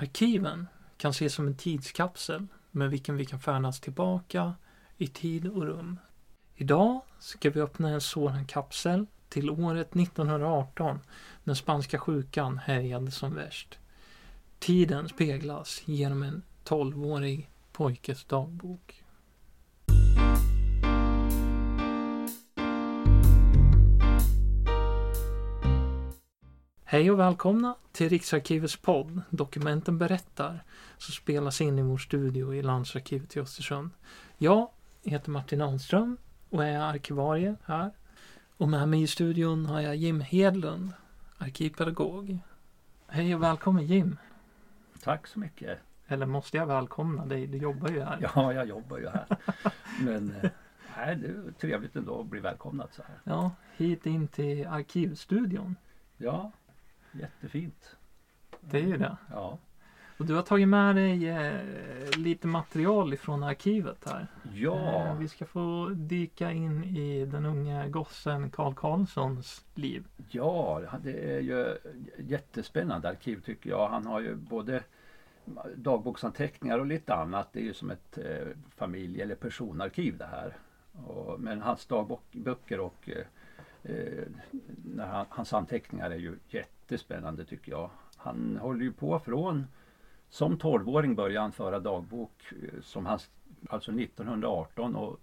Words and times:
Arkiven 0.00 0.66
kan 0.96 1.10
ses 1.10 1.34
som 1.34 1.46
en 1.46 1.56
tidskapsel 1.56 2.46
med 2.70 2.90
vilken 2.90 3.16
vi 3.16 3.24
kan 3.24 3.40
färdas 3.40 3.80
tillbaka 3.80 4.54
i 4.96 5.06
tid 5.06 5.46
och 5.46 5.62
rum. 5.62 5.98
Idag 6.54 7.00
ska 7.18 7.50
vi 7.50 7.60
öppna 7.60 7.88
en 7.88 8.00
sådan 8.00 8.46
kapsel 8.46 9.06
till 9.28 9.50
året 9.50 9.96
1918 9.96 10.98
när 11.44 11.54
spanska 11.54 11.98
sjukan 11.98 12.58
härjade 12.58 13.10
som 13.10 13.34
värst. 13.34 13.78
Tiden 14.58 15.08
speglas 15.08 15.82
genom 15.84 16.22
en 16.22 16.42
12-årig 16.64 17.50
pojkes 17.72 18.24
dagbok. 18.24 18.99
Hej 26.92 27.10
och 27.10 27.18
välkomna 27.18 27.74
till 27.92 28.08
Riksarkivets 28.08 28.76
podd 28.76 29.22
Dokumenten 29.30 29.98
berättar 29.98 30.64
som 30.98 31.12
spelas 31.12 31.60
in 31.60 31.78
i 31.78 31.82
vår 31.82 31.98
studio 31.98 32.54
i 32.54 32.62
Landsarkivet 32.62 33.36
i 33.36 33.40
Östersund. 33.40 33.90
Jag 34.38 34.68
heter 35.02 35.30
Martin 35.30 35.62
Ahnström 35.62 36.16
och 36.48 36.64
är 36.64 36.78
arkivarie 36.78 37.56
här. 37.64 37.90
Och 38.56 38.68
med 38.68 38.88
mig 38.88 39.02
i 39.02 39.06
studion 39.06 39.66
har 39.66 39.80
jag 39.80 39.96
Jim 39.96 40.20
Hedlund, 40.20 40.92
arkivpedagog. 41.38 42.38
Hej 43.06 43.34
och 43.34 43.42
välkommen 43.42 43.86
Jim! 43.86 44.16
Tack 45.02 45.26
så 45.26 45.38
mycket! 45.38 45.78
Eller 46.06 46.26
måste 46.26 46.56
jag 46.56 46.66
välkomna 46.66 47.26
dig? 47.26 47.46
Du 47.46 47.58
jobbar 47.58 47.88
ju 47.88 48.00
här. 48.00 48.30
Ja, 48.34 48.52
jag 48.52 48.68
jobbar 48.68 48.98
ju 48.98 49.08
här. 49.08 49.26
Men 50.00 50.34
eh, 50.42 50.50
nej, 50.96 51.16
det 51.16 51.26
är 51.26 51.52
trevligt 51.60 51.96
ändå 51.96 52.20
att 52.20 52.26
bli 52.26 52.40
välkomnad 52.40 52.88
så 52.92 53.02
här. 53.02 53.20
Ja, 53.24 53.50
hit 53.76 54.06
in 54.06 54.28
till 54.28 54.66
arkivstudion. 54.66 55.76
Ja, 56.16 56.52
jättefint. 57.12 57.96
Det 58.60 58.78
är 58.78 58.82
ju 58.82 58.96
det. 58.96 59.16
Ja, 59.30 59.58
Och 60.18 60.26
du 60.26 60.34
har 60.34 60.42
tagit 60.42 60.68
med 60.68 60.96
dig 60.96 61.28
eh, 61.28 61.60
lite 62.18 62.46
material 62.46 63.12
ifrån 63.14 63.42
arkivet 63.42 64.08
här. 64.10 64.26
ja, 64.54 65.06
Eh, 65.06 65.16
vi 65.18 65.28
ska 65.28 65.46
få 65.46 65.88
dyka 65.94 66.52
in 66.52 66.84
i 66.84 67.24
den 67.26 67.46
unge 67.46 67.88
gossen 67.88 68.50
Karl 68.50 68.74
Karlssons 68.74 69.64
liv. 69.74 70.06
ja, 70.30 70.82
det 71.02 71.36
är 71.36 71.40
ju 71.40 71.76
jättespännande 72.18 73.08
arkiv 73.08 73.40
tycker 73.40 73.70
jag. 73.70 73.88
Han 73.88 74.06
har 74.06 74.20
ju 74.20 74.34
både 74.34 74.82
dagboksanteckningar 75.76 76.78
och 76.78 76.86
lite 76.86 77.14
annat. 77.14 77.52
Det 77.52 77.60
är 77.60 77.64
ju 77.64 77.74
som 77.74 77.90
ett 77.90 78.18
eh, 78.18 78.48
familje 78.76 79.22
eller 79.24 79.34
personarkiv 79.34 80.18
det 80.18 80.26
här. 80.26 80.56
Och, 81.06 81.40
men 81.40 81.62
hans 81.62 81.86
dagböcker 81.86 82.80
och 82.80 83.08
eh, 83.10 83.24
eh, 83.94 84.24
när 84.84 85.06
han, 85.06 85.26
hans 85.28 85.52
anteckningar 85.52 86.10
är 86.10 86.16
ju 86.16 86.36
jättespännande 86.90 87.44
tycker 87.44 87.72
jag. 87.72 87.90
Han 88.16 88.56
håller 88.60 88.82
ju 88.82 88.92
på 88.92 89.18
från 89.18 89.66
som 90.28 90.58
12-åring 90.58 91.14
började 91.14 91.40
han 91.40 91.52
föra 91.52 91.80
dagbok 91.80 92.52
eh, 92.62 92.80
som 92.82 93.06
han, 93.06 93.18
alltså 93.68 93.92
1918 93.92 94.96
och 94.96 95.20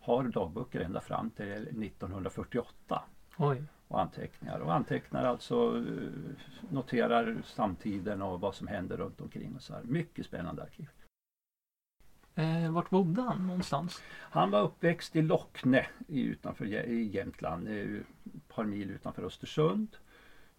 har 0.00 0.24
dagböcker 0.24 0.80
ända 0.80 1.00
fram 1.00 1.30
till 1.30 1.52
1948 1.52 3.02
Oj. 3.36 3.62
och 3.88 4.00
anteckningar. 4.00 4.58
Och 4.58 4.74
antecknar 4.74 5.24
alltså, 5.24 5.76
eh, 5.76 6.70
noterar 6.70 7.42
samtiden 7.44 8.22
och 8.22 8.40
vad 8.40 8.54
som 8.54 8.66
händer 8.66 8.96
runt 8.96 9.20
omkring 9.20 9.54
och 9.56 9.62
så 9.62 9.74
här. 9.74 9.82
Mycket 9.82 10.26
spännande 10.26 10.62
arkiv. 10.62 10.88
Eh, 12.34 12.72
vart 12.72 12.90
bodde 12.90 13.22
han 13.22 13.46
någonstans? 13.46 14.02
Han 14.30 14.50
var 14.50 14.62
uppväxt 14.62 15.16
i 15.16 15.22
Lockne 15.22 15.86
i, 16.08 16.22
utanför, 16.22 16.64
i 16.64 17.02
Jämtland, 17.02 17.68
eh, 17.68 17.74
ett 17.74 18.48
par 18.48 18.64
mil 18.64 18.90
utanför 18.90 19.22
Östersund. 19.22 19.96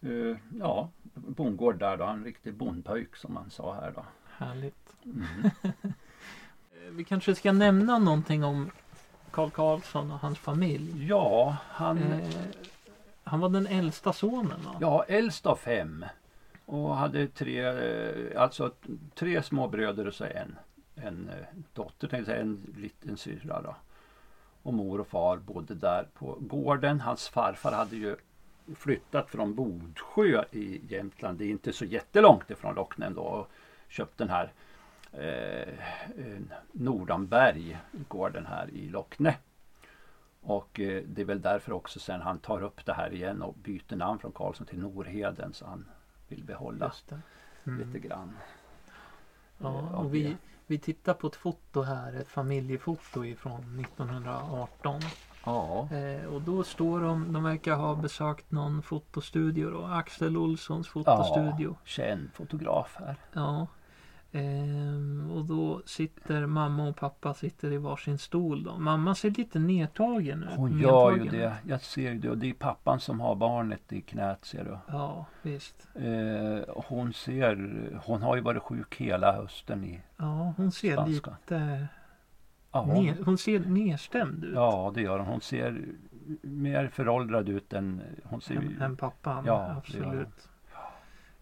Eh, 0.03 0.37
Ja, 0.59 0.89
bondgård 1.13 1.79
där 1.79 1.97
då, 1.97 2.03
en 2.05 2.23
riktig 2.23 2.53
bondpöjk 2.53 3.15
som 3.15 3.33
man 3.33 3.49
sa 3.49 3.73
här 3.73 3.91
då. 3.95 4.05
Härligt. 4.37 4.95
Mm. 5.05 5.25
Vi 6.91 7.03
kanske 7.03 7.35
ska 7.35 7.51
nämna 7.51 7.97
någonting 7.99 8.43
om 8.43 8.71
Karl 9.31 9.49
Karlsson 9.49 10.11
och 10.11 10.19
hans 10.19 10.39
familj. 10.39 11.07
Ja, 11.07 11.57
han, 11.69 11.97
Eh, 11.97 12.29
han 13.23 13.39
var 13.39 13.49
den 13.49 13.67
äldsta 13.67 14.13
sonen 14.13 14.63
va? 14.65 14.75
ja, 14.81 15.03
äldst 15.07 15.45
av 15.45 15.55
fem. 15.55 16.05
Och 16.65 16.95
hade 16.97 17.27
tre, 17.27 17.65
eh, 17.65 18.41
alltså 18.41 18.71
tre 19.15 19.43
små 19.43 19.67
bröder 19.67 20.07
och 20.07 20.13
så 20.13 20.23
en, 20.23 20.55
en 20.95 21.29
eh, 21.29 21.45
dotter, 21.73 22.07
tänkte 22.07 22.17
jag 22.17 22.25
säga, 22.25 22.41
en 22.41 22.73
liten 22.77 23.17
syrra 23.17 23.61
då. 23.61 23.75
Och 24.63 24.73
mor 24.73 24.99
och 25.01 25.07
far 25.07 25.37
bodde 25.37 25.75
där 25.75 26.07
på 26.13 26.37
gården. 26.39 27.01
Hans 27.01 27.27
farfar 27.27 27.71
hade 27.71 27.95
ju 27.95 28.15
flyttat 28.75 29.29
från 29.29 29.55
Bodsjö 29.55 30.43
i 30.51 30.81
Jämtland. 30.89 31.37
Det 31.37 31.45
är 31.45 31.49
inte 31.49 31.73
så 31.73 31.85
jättelångt 31.85 32.51
ifrån 32.51 32.75
Locknen 32.75 33.13
då. 33.13 33.21
Och 33.21 33.51
köpt 33.87 34.17
den 34.17 34.29
här 34.29 34.51
eh, 35.11 35.69
eh, 36.17 36.39
Nordanberg, 36.71 37.77
gården 37.91 38.45
här 38.45 38.69
i 38.69 38.89
Lockne. 38.89 39.37
Och 40.41 40.79
eh, 40.79 41.03
det 41.07 41.21
är 41.21 41.25
väl 41.25 41.41
därför 41.41 41.71
också 41.71 41.99
sen 41.99 42.21
han 42.21 42.39
tar 42.39 42.63
upp 42.63 42.85
det 42.85 42.93
här 42.93 43.13
igen 43.13 43.41
och 43.41 43.53
byter 43.53 43.95
namn 43.95 44.19
från 44.19 44.31
Karlsson 44.31 44.67
till 44.67 44.79
Norheden 44.79 45.53
så 45.53 45.65
han 45.65 45.85
vill 46.27 46.43
behålla. 46.43 46.93
Mm. 47.65 47.79
lite 47.79 48.07
grann. 48.07 48.37
Ja, 49.57 49.79
eh, 49.79 49.93
och 49.93 50.13
vi, 50.13 50.37
vi 50.67 50.77
tittar 50.77 51.13
på 51.13 51.27
ett 51.27 51.35
foto 51.35 51.81
här, 51.81 52.13
ett 52.13 52.27
familjefoto 52.27 53.25
ifrån 53.25 53.79
1918. 53.79 55.01
Ja, 55.45 55.87
Eh, 55.91 56.25
och 56.33 56.41
då 56.41 56.63
står 56.63 57.01
de, 57.01 57.33
de 57.33 57.43
verkar 57.43 57.75
ha 57.75 57.95
besökt 57.95 58.51
någon 58.51 58.81
fotostudio 58.83 59.69
då, 59.69 59.85
Axel 59.85 60.37
Olssons 60.37 60.87
fotostudio. 60.87 61.75
känd 61.83 62.29
fotograf 62.33 62.95
här. 62.99 63.15
Ja. 63.33 63.67
Ehm, 64.35 65.31
och 65.31 65.45
då 65.45 65.81
sitter 65.85 66.45
mamma 66.45 66.87
och 66.87 66.95
pappa 66.95 67.33
sitter 67.33 67.71
i 67.71 67.77
varsin 67.77 68.17
stol 68.17 68.63
då. 68.63 68.77
Mamma 68.77 69.15
ser 69.15 69.29
lite 69.31 69.59
nedtagen 69.59 70.43
ut. 70.43 70.49
Hon 70.55 70.79
gör 70.79 71.17
ju 71.17 71.23
det. 71.29 71.53
Jag 71.67 71.81
ser 71.81 72.11
ju 72.11 72.19
det. 72.19 72.29
Och 72.29 72.37
det 72.37 72.49
är 72.49 72.53
pappan 72.53 72.99
som 72.99 73.19
har 73.19 73.35
barnet 73.35 73.93
i 73.93 74.01
knät 74.01 74.45
ser 74.45 74.63
du. 74.63 74.77
Ja, 74.87 75.25
visst. 75.41 75.87
Eh, 75.95 76.73
hon 76.87 77.13
ser, 77.13 77.55
hon 78.05 78.21
har 78.21 78.35
ju 78.35 78.41
varit 78.41 78.63
sjuk 78.63 78.95
hela 78.95 79.33
hösten 79.35 79.83
i 79.83 80.01
Ja, 80.17 80.53
hon 80.57 80.71
ser 80.71 80.93
Spanska. 80.93 81.31
lite... 81.41 81.87
ja, 82.73 82.79
hon, 82.81 83.03
Ner, 83.05 83.15
hon 83.25 83.37
ser 83.37 83.59
nedstämd 83.59 84.43
ut. 84.43 84.53
ja 84.55 84.91
det 84.95 85.01
gör 85.01 85.19
hon. 85.19 85.27
Hon 85.27 85.41
ser 85.41 85.81
mer 86.41 86.87
föråldrad 86.87 87.49
ut 87.49 87.73
än 87.73 88.01
hon 88.23 88.41
ser 88.41 88.55
än, 88.55 88.81
än 88.81 88.97
pappan. 88.97 89.45
Ja, 89.45 89.71
absolut. 89.77 90.49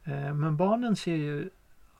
Eh, 0.03 0.34
men 0.34 0.58
barnen 0.58 0.96
ser 0.96 1.16
ju 1.16 1.50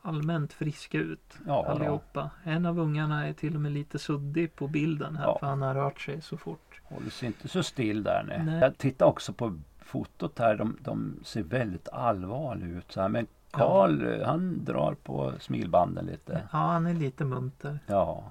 allmänt 0.02 0.53
friska 0.53 0.97
ut. 0.97 1.38
ja, 1.47 1.64
ja, 1.68 1.72
allihopa. 1.72 2.30
En 2.44 2.66
av 2.66 2.80
ungarna 2.80 3.28
är 3.28 3.34
till 3.34 3.56
och 3.56 3.62
med 3.62 3.72
lite 3.72 4.00
suddig 4.00 4.56
på 4.56 4.68
bilden 4.68 5.16
här 5.16 5.25
Ja. 5.25 5.38
för 5.40 5.48
han 5.48 5.62
har 5.62 5.75
rört 5.75 6.02
sig 6.02 6.22
så 6.22 6.38
fort. 6.38 6.81
håller 6.84 7.09
sig 7.09 7.28
inte 7.28 7.48
så 7.48 7.63
still 7.63 8.03
där 8.03 8.25
nej. 8.28 8.42
Nej. 8.46 8.59
Jag 8.59 8.78
tittar 8.78 9.06
också 9.06 9.34
på 9.34 9.59
fotot 9.80 10.40
här. 10.40 10.56
De, 10.58 10.78
de 10.81 11.19
ser 11.24 11.44
väldigt 11.44 11.90
allvarliga 11.90 12.78
ut 12.78 12.92
så 12.92 13.02
här. 13.02 13.09
Men 13.09 13.28
Karl 13.52 14.06
eh, 14.06 14.28
han 14.28 14.66
drar 14.66 14.94
på 15.03 15.34
smilbanden 15.40 16.06
lite. 16.06 16.42
Ja, 16.52 16.58
han 16.58 16.88
är 16.88 16.94
lite 16.94 17.25
munter. 17.25 17.80
Ja, 17.88 18.24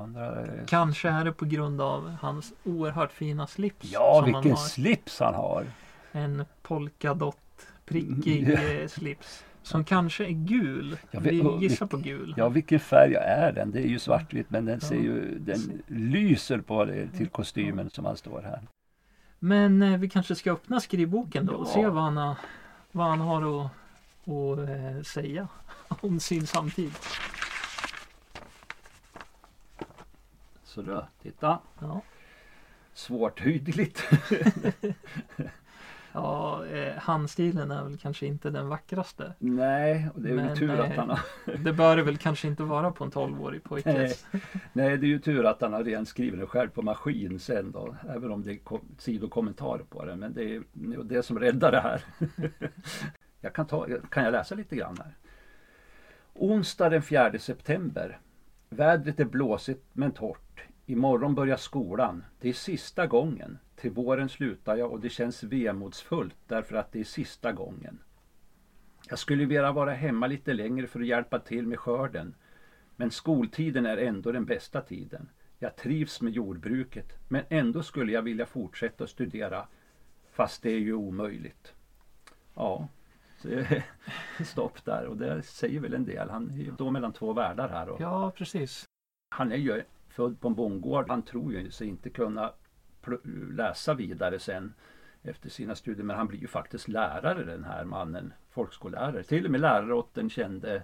Ja. 0.00 0.04
han 0.04 0.12
drar, 0.12 0.54
eh, 0.58 0.66
Kanske 0.66 1.08
är 1.08 1.24
det 1.24 1.32
på 1.32 1.44
grund 1.44 1.80
av 1.80 2.10
hans 2.20 2.52
oerhört 2.64 3.12
fina 3.12 3.46
slips. 3.46 3.92
Ja, 3.92 4.14
som 4.16 4.24
vilken 4.24 4.42
han 4.42 4.50
har. 4.50 4.56
slips 4.68 5.20
han 5.20 5.34
har! 5.34 5.66
En 6.12 6.44
polkadott 6.62 7.66
prickig 7.86 8.50
eh, 8.50 8.88
slips. 8.88 9.44
Som 9.62 9.84
kanske 9.84 10.24
är 10.24 10.30
gul. 10.30 10.96
Vet- 11.10 11.22
Vi 11.22 11.42
och 11.42 11.62
gissar 11.62 11.86
på 11.86 11.96
gul. 11.96 12.34
Ja, 12.36 12.48
vilken 12.48 12.80
färg 12.80 13.14
är 13.14 13.52
den? 13.52 13.70
Det 13.70 13.78
är 13.80 13.86
ju 13.88 13.98
svartvitt 13.98 14.50
men 14.50 14.64
den 14.64 14.80
ser 14.80 14.94
Ja. 14.96 15.02
ju, 15.02 15.38
den 15.38 15.82
lyser 15.86 16.58
på 16.58 16.84
det 16.84 17.08
till 17.08 17.28
kostymen 17.28 17.90
som 17.90 18.04
han 18.04 18.16
står 18.16 18.42
här. 18.42 18.60
Men 19.38 19.82
eh, 19.82 19.98
vi 19.98 20.08
kanske 20.08 20.34
ska 20.34 20.52
öppna 20.52 20.80
skrivboken 20.80 21.46
då 21.46 21.52
och 21.52 21.66
Ja. 21.68 21.72
se 21.74 21.86
vad 21.88 22.02
han 22.02 22.16
har, 22.16 22.36
vad 22.92 23.06
han 23.06 23.20
har 23.20 23.60
att, 23.64 23.70
att 24.26 24.68
eh, 24.68 25.02
säga 25.02 25.48
om 25.88 26.20
sin 26.20 26.46
samtid. 26.46 26.92
Så 30.70 30.82
då, 30.82 31.06
titta! 31.22 31.58
Ja. 31.78 32.00
Svårtydligt. 32.94 34.02
Ja, 36.12 36.66
eh, 36.66 36.94
handstilen 36.96 37.70
är 37.70 37.84
väl 37.84 37.98
kanske 37.98 38.26
inte 38.26 38.50
den 38.50 38.68
vackraste. 38.68 39.34
Nej, 39.38 40.08
och 40.14 40.20
det 40.22 40.30
är 40.30 40.48
ju 40.48 40.56
tur 40.56 40.80
att 40.80 40.90
eh, 40.90 40.96
han 40.96 41.10
har... 41.10 41.20
Det 41.64 41.72
bör 41.72 41.96
det 41.96 42.02
väl 42.02 42.16
kanske 42.18 42.48
inte 42.48 42.62
vara 42.62 42.90
på 42.90 43.04
en 43.04 43.10
12-årig 43.10 43.62
pojke. 43.62 43.92
Nej. 43.92 44.14
Nej, 44.72 44.96
det 44.98 45.06
är 45.06 45.08
ju 45.08 45.18
tur 45.18 45.44
att 45.44 45.60
han 45.60 45.72
har 45.72 45.84
redan 45.84 46.06
skrivit 46.06 46.40
det 46.40 46.46
själv 46.46 46.68
på 46.68 46.82
maskin 46.82 47.40
sen 47.40 47.72
då. 47.72 47.96
Även 48.08 48.30
om 48.30 48.42
det 48.42 48.52
är 48.52 48.56
kom- 48.56 48.94
sidokommentarer 48.98 49.84
på 49.84 50.04
det. 50.04 50.16
Men 50.16 50.34
det 50.34 50.54
är 50.54 50.62
det, 50.72 50.94
är 50.94 51.02
det 51.02 51.22
som 51.22 51.38
räddar 51.38 51.72
det 51.72 51.80
här. 51.80 52.04
jag 53.40 53.52
kan, 53.54 53.66
ta, 53.66 53.86
kan 54.10 54.24
jag 54.24 54.32
läsa 54.32 54.54
lite 54.54 54.76
grann 54.76 54.96
här? 54.98 55.14
Onsdag 56.34 56.88
den 56.88 57.02
4 57.02 57.38
september. 57.38 58.18
Vädret 58.72 59.20
är 59.20 59.24
blåsigt 59.24 59.84
men 59.92 60.12
torrt. 60.12 60.62
Imorgon 60.86 61.34
börjar 61.34 61.56
skolan. 61.56 62.24
Det 62.40 62.48
är 62.48 62.52
sista 62.52 63.06
gången. 63.06 63.58
Till 63.76 63.90
våren 63.90 64.28
slutar 64.28 64.76
jag 64.76 64.92
och 64.92 65.00
det 65.00 65.08
känns 65.08 65.42
vemodsfullt 65.42 66.36
därför 66.46 66.76
att 66.76 66.92
det 66.92 67.00
är 67.00 67.04
sista 67.04 67.52
gången. 67.52 67.98
Jag 69.08 69.18
skulle 69.18 69.44
vilja 69.44 69.72
vara 69.72 69.92
hemma 69.92 70.26
lite 70.26 70.52
längre 70.52 70.86
för 70.86 71.00
att 71.00 71.06
hjälpa 71.06 71.38
till 71.38 71.66
med 71.66 71.78
skörden. 71.78 72.34
Men 72.96 73.10
skoltiden 73.10 73.86
är 73.86 73.96
ändå 73.96 74.32
den 74.32 74.44
bästa 74.44 74.80
tiden. 74.80 75.28
Jag 75.58 75.76
trivs 75.76 76.20
med 76.20 76.32
jordbruket 76.32 77.18
men 77.28 77.44
ändå 77.48 77.82
skulle 77.82 78.12
jag 78.12 78.22
vilja 78.22 78.46
fortsätta 78.46 79.04
att 79.04 79.10
studera 79.10 79.66
fast 80.32 80.62
det 80.62 80.70
är 80.70 80.78
ju 80.78 80.94
omöjligt. 80.94 81.74
Ja, 82.54 82.88
stopp 84.44 84.84
där 84.84 85.06
och 85.06 85.16
det 85.16 85.42
säger 85.42 85.80
väl 85.80 85.94
en 85.94 86.04
del. 86.04 86.30
Han 86.30 86.50
är 86.50 86.56
ju 86.56 86.70
då 86.70 86.90
mellan 86.90 87.12
två 87.12 87.32
världar 87.32 87.68
här. 87.68 87.88
Och 87.88 88.00
Ja, 88.00 88.32
precis. 88.36 88.84
Han 89.30 89.52
är 89.52 89.56
ju 89.56 89.82
född 90.08 90.40
på 90.40 90.48
en 90.48 90.54
bondgård. 90.54 91.08
Han 91.08 91.22
tror 91.22 91.52
ju 91.52 91.70
sig 91.70 91.88
inte 91.88 92.10
kunna 92.10 92.52
läsa 93.52 93.94
vidare 93.94 94.38
sen 94.38 94.74
efter 95.22 95.50
sina 95.50 95.74
studier. 95.74 96.04
Men 96.04 96.16
han 96.16 96.26
blir 96.26 96.40
ju 96.40 96.46
faktiskt 96.46 96.88
lärare 96.88 97.44
den 97.44 97.64
här 97.64 97.84
mannen. 97.84 98.32
Folkskollärare. 98.50 99.22
Till 99.22 99.44
och 99.44 99.50
med 99.50 99.60
lärare 99.60 99.94
åt 99.94 100.14
den 100.14 100.30
kände 100.30 100.82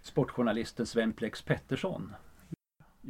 sportjournalisten 0.00 0.86
Sven 0.86 1.12
Plex 1.12 1.42
Pettersson. 1.42 2.14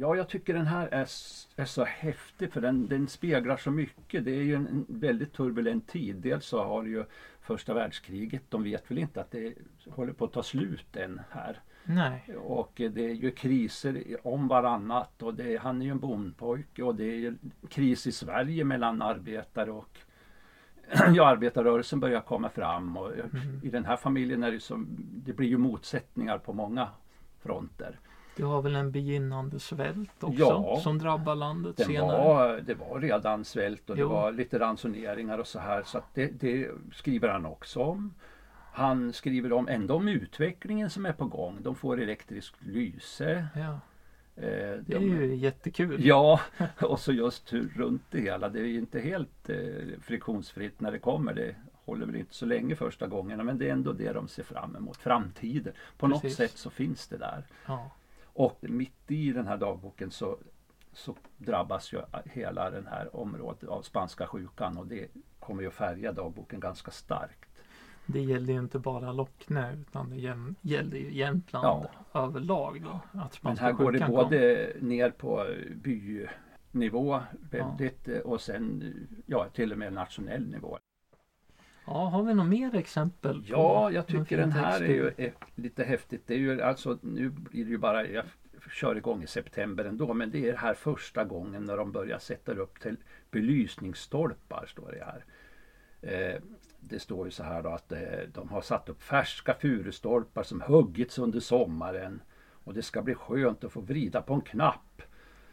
Ja, 0.01 0.15
jag 0.15 0.29
tycker 0.29 0.53
den 0.53 0.67
här 0.67 0.87
är, 0.87 1.07
är 1.55 1.65
så 1.65 1.83
häftig 1.83 2.53
för 2.53 2.61
den, 2.61 2.87
den 2.87 3.07
speglar 3.07 3.57
så 3.57 3.71
mycket. 3.71 4.25
Det 4.25 4.31
är 4.31 4.43
ju 4.43 4.55
en, 4.55 4.85
väldigt 4.89 5.33
turbulent 5.33 5.87
tid. 5.87 6.15
Dels 6.15 6.45
så 6.45 6.63
har 6.63 6.83
ju 6.83 7.05
första 7.41 7.73
världskriget, 7.73 8.43
de 8.49 8.63
vet 8.63 8.91
väl 8.91 8.97
inte 8.97 9.21
att 9.21 9.31
det 9.31 9.53
håller 9.89 10.13
på 10.13 10.25
att 10.25 10.33
ta 10.33 10.43
slut 10.43 10.95
än 10.95 11.21
här. 11.29 11.59
Nej, 11.83 12.35
Och 12.37 12.71
det 12.75 13.05
är 13.05 13.13
ju 13.13 13.31
kriser 13.31 14.17
om 14.23 14.47
varannat 14.47 15.23
och 15.23 15.33
det, 15.33 15.57
han 15.57 15.81
är 15.81 15.85
ju 15.85 15.91
en 15.91 15.99
bondpojke 15.99 16.83
och 16.83 16.95
det 16.95 17.05
är 17.05 17.17
ju 17.17 17.35
kris 17.69 18.07
i 18.07 18.11
Sverige 18.11 18.63
mellan 18.63 19.01
arbetare 19.01 19.71
och 19.71 19.97
ja, 21.13 21.27
arbetarrörelsen 21.27 21.99
börjar 21.99 22.21
komma 22.21 22.49
fram 22.49 22.97
och 22.97 23.11
Mhm. 23.31 23.61
i 23.63 23.69
den 23.69 23.85
här 23.85 23.97
familjen 23.97 24.43
är 24.43 24.51
det 24.51 24.59
som, 24.59 24.87
det 24.99 25.33
blir 25.33 25.47
ju 25.47 25.57
motsättningar 25.57 26.37
på 26.37 26.53
många 26.53 26.89
fronter. 27.39 27.99
Du 28.39 28.45
har 28.45 28.61
väl 28.61 28.75
en 28.75 28.91
begynnande 28.91 29.59
svält 29.59 30.23
också 30.23 30.39
Ja. 30.39 30.79
som 30.83 30.97
drabbar 30.97 31.35
landet 31.35 31.77
Det 31.77 31.83
senare? 31.83 32.17
var, 32.17 32.57
det 32.61 32.73
var 32.73 32.99
redan 32.99 33.45
svält 33.45 33.89
och 33.89 33.95
det 33.95 34.01
Jo. 34.01 34.09
var 34.09 34.31
lite 34.31 34.59
ransoneringar 34.59 35.37
och 35.37 35.47
så 35.47 35.59
här 35.59 35.83
så 35.83 36.01
det, 36.13 36.25
det 36.39 36.69
skriver 36.93 37.27
han 37.29 37.45
också 37.45 37.79
om. 37.79 38.13
Han 38.73 39.13
skriver 39.13 39.53
om 39.53 39.67
ändå 39.67 39.95
om 39.95 40.07
utvecklingen 40.07 40.89
som 40.89 41.05
är 41.05 41.13
på 41.13 41.25
gång. 41.25 41.57
De 41.61 41.75
får 41.75 42.01
elektriskt 42.01 42.65
lyse. 42.65 43.47
Ja, 43.55 43.79
Eh, 44.35 44.77
det 44.85 44.95
är 44.95 44.99
ju 44.99 45.35
jättekul. 45.35 46.05
Ja, 46.05 46.39
och 46.81 46.99
så 46.99 47.11
just 47.11 47.53
hur 47.53 47.69
runt 47.75 48.01
det 48.11 48.19
hela. 48.21 48.49
Det 48.49 48.59
är 48.59 48.63
ju 48.65 48.77
inte 48.79 48.99
helt 48.99 49.49
eh, 49.49 49.57
friktionsfritt 50.01 50.81
när 50.81 50.91
det 50.91 50.99
kommer. 50.99 51.33
Det 51.33 51.55
håller 51.85 52.05
väl 52.05 52.15
inte 52.15 52.33
så 52.33 52.45
länge 52.45 52.75
första 52.75 53.07
gångerna 53.07 53.43
men 53.43 53.57
det 53.57 53.67
är 53.69 53.73
ändå 53.73 53.93
det 53.93 54.13
de 54.13 54.27
ser 54.27 54.43
fram 54.43 54.75
emot. 54.75 54.97
Framtiden. 54.97 55.73
På 55.97 56.07
något 56.07 56.21
Precis. 56.21 56.37
sätt 56.37 56.57
så 56.57 56.69
finns 56.69 57.07
det 57.07 57.17
där. 57.17 57.43
Ja. 57.65 57.91
Och 58.39 58.57
mitt 58.61 59.11
i 59.11 59.31
den 59.31 59.47
här 59.47 59.57
dagboken 59.57 60.11
så, 60.11 60.37
så 60.93 61.15
drabbas 61.37 61.93
ju 61.93 62.01
hela 62.25 62.69
den 62.69 62.87
här 62.87 63.15
området 63.15 63.69
av 63.69 63.81
spanska 63.81 64.27
sjukan 64.27 64.77
och 64.77 64.87
det 64.87 65.07
kommer 65.39 65.61
ju 65.61 65.67
att 65.67 65.73
färga 65.73 66.11
dagboken 66.11 66.59
ganska 66.59 66.91
starkt. 66.91 67.49
Det 68.05 68.19
gällde 68.21 68.51
ju 68.51 68.59
inte 68.59 68.79
bara 68.79 69.11
Lockne 69.11 69.73
utan 69.73 70.09
det 70.09 70.15
gällde 70.61 70.97
ju 70.97 71.13
Jämtland 71.13 71.65
Ja. 72.13 72.21
överlag 72.21 72.81
då. 72.81 73.19
Att 73.19 73.43
Men 73.43 73.57
här 73.57 73.71
går 73.71 73.91
det 73.91 74.07
både 74.07 74.73
ner 74.79 75.09
på 75.11 75.45
bynivå 75.75 77.21
väldigt 77.51 78.07
eh, 78.07 78.17
och 78.17 78.41
sen 78.41 78.93
ja, 79.25 79.45
till 79.53 79.71
och 79.71 79.77
med 79.77 79.93
nationell 79.93 80.47
nivå. 80.47 80.79
Ja, 81.93 82.05
har 82.05 82.23
vi 82.23 82.33
något 82.33 82.47
mer 82.47 82.75
exempel? 82.75 83.37
på 83.37 83.45
Ja, 83.47 83.91
jag 83.91 84.07
tycker 84.07 84.37
den 84.37 84.51
här 84.51 84.81
är 84.81 84.87
ju 84.87 85.11
är 85.17 85.33
lite 85.55 85.83
häftigt. 85.83 86.23
Det 86.27 86.33
är 86.33 86.37
ju 86.37 86.61
alltså, 86.61 86.97
nu 87.01 87.29
blir 87.29 87.65
det 87.65 87.71
ju 87.71 87.77
bara, 87.77 88.07
jag 88.07 88.25
kör 88.71 88.95
igång 88.95 89.23
i 89.23 89.27
september 89.27 89.85
ändå, 89.85 90.13
men 90.13 90.31
det 90.31 90.49
är 90.49 90.57
här 90.57 90.73
första 90.73 91.23
gången 91.23 91.65
när 91.65 91.77
de 91.77 91.91
börjar 91.91 92.19
sätta 92.19 92.51
upp 92.51 92.79
till 92.79 92.97
belysningsstolpar, 93.31 94.65
står 94.65 94.91
det 94.91 95.05
här. 95.05 95.25
Eh, 96.01 96.41
det 96.79 96.99
står 96.99 97.25
ju 97.25 97.31
så 97.31 97.43
här 97.43 97.61
då 97.61 97.69
att 97.69 97.91
eh, 97.91 97.99
de 98.33 98.49
har 98.49 98.61
satt 98.61 98.89
upp 98.89 99.03
färska 99.03 99.53
furustolpar 99.53 100.43
som 100.43 100.61
huggits 100.61 101.19
under 101.19 101.39
sommaren 101.39 102.21
och 102.51 102.73
det 102.73 102.81
ska 102.81 103.01
bli 103.01 103.15
skönt 103.15 103.63
att 103.63 103.71
få 103.71 103.81
vrida 103.81 104.21
på 104.21 104.33
en 104.33 104.41
knapp 104.41 105.01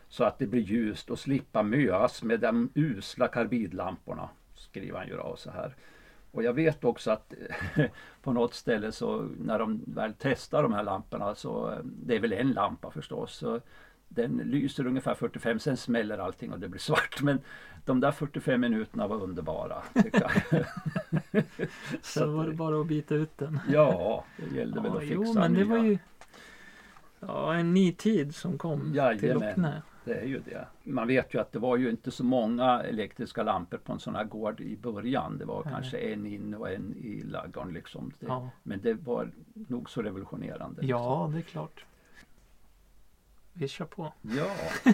så 0.09 0.25
att 0.25 0.39
det 0.39 0.47
blir 0.47 0.63
ljust 0.63 1.11
och 1.11 1.19
slippa 1.19 1.63
möas 1.63 2.23
med 2.23 2.41
de 2.41 2.71
usla 2.75 3.29
karbidlamporna. 3.29 4.29
Skriver 4.55 4.99
han 4.99 5.09
ju 5.09 5.17
då 5.17 5.37
så 5.37 5.51
här. 5.51 5.77
Och 6.37 6.43
jag 6.43 6.53
vet 6.53 6.85
också 6.85 7.11
att 7.11 7.33
på 8.23 8.33
något 8.33 8.55
ställe 8.55 8.93
så 8.93 9.29
när 9.39 9.59
de 9.59 9.81
väl 9.87 10.13
testar 10.19 10.63
de 10.63 10.73
här 10.73 10.83
lamporna 10.83 11.35
så 11.35 11.79
det 11.85 12.17
är 12.17 12.21
väl 12.21 12.33
en 12.33 12.53
lampa 12.53 12.91
förstås. 12.91 13.35
Så 13.37 13.61
den 14.09 14.37
lyser 14.45 14.87
ungefär 14.87 15.15
45 15.15 15.59
sen 15.59 15.77
smäller 15.77 16.19
allting 16.19 16.53
och 16.53 16.61
det 16.61 16.69
blir 16.69 16.81
svart. 16.81 17.23
Men 17.23 17.41
de 17.85 18.01
där 18.01 18.13
45 18.13 18.61
minuterna 18.61 19.07
var 19.09 19.23
underbara. 19.23 19.83
Så 22.03 22.27
var 22.27 22.47
det 22.47 22.53
bara 22.55 22.81
att 22.81 22.87
byta 22.87 23.15
ut 23.15 23.39
den. 23.39 23.61
ja, 23.69 24.25
det 24.37 24.57
gällde 24.57 24.81
väl 24.81 24.91
Ja, 24.93 24.97
att 24.99 25.03
fixa 25.03 25.15
jo, 25.15 25.35
men 25.35 25.53
det 25.53 25.65
nya. 25.65 25.77
var 25.77 25.85
ju 25.85 25.99
ja, 27.21 27.55
en 27.55 27.75
ny 27.75 27.93
tid 27.93 28.35
som 28.35 28.59
kom 28.59 28.81
till 28.81 28.95
Jajamän. 28.95 29.49
Lockne. 29.49 29.83
Det 30.07 30.15
är 30.15 30.27
ju 30.27 30.39
det. 30.41 30.67
Man 30.83 31.07
vet 31.09 31.35
ju 31.35 31.41
att 31.41 31.53
det 31.53 31.59
var 31.59 31.77
ju 31.77 31.91
inte 31.91 32.11
så 32.11 32.25
många 32.25 32.83
elektriska 32.83 33.43
lampor 33.43 33.79
på 33.79 33.93
en 33.93 33.99
sån 34.01 34.15
här 34.15 34.25
gård 34.25 34.61
i 34.61 34.77
början. 34.77 35.39
Det 35.39 35.45
var 35.45 35.65
Nej. 35.65 35.75
kanske 35.75 35.99
en 35.99 36.27
in 36.27 36.55
och 36.55 36.71
en 36.71 36.95
i 36.97 37.23
ladugården 37.23 37.73
liksom. 37.73 38.13
Det, 38.19 38.27
Ja. 38.27 38.51
Men 38.63 38.81
det 38.81 38.95
var 38.95 39.31
nog 39.53 39.91
så 39.91 40.03
revolutionerande. 40.03 40.87
ja, 40.87 41.31
det 41.33 41.39
är 41.39 41.43
klart. 41.43 41.85
Vi 43.53 43.69
kör 43.69 43.85
på. 43.85 44.13
Ja, 44.23 44.51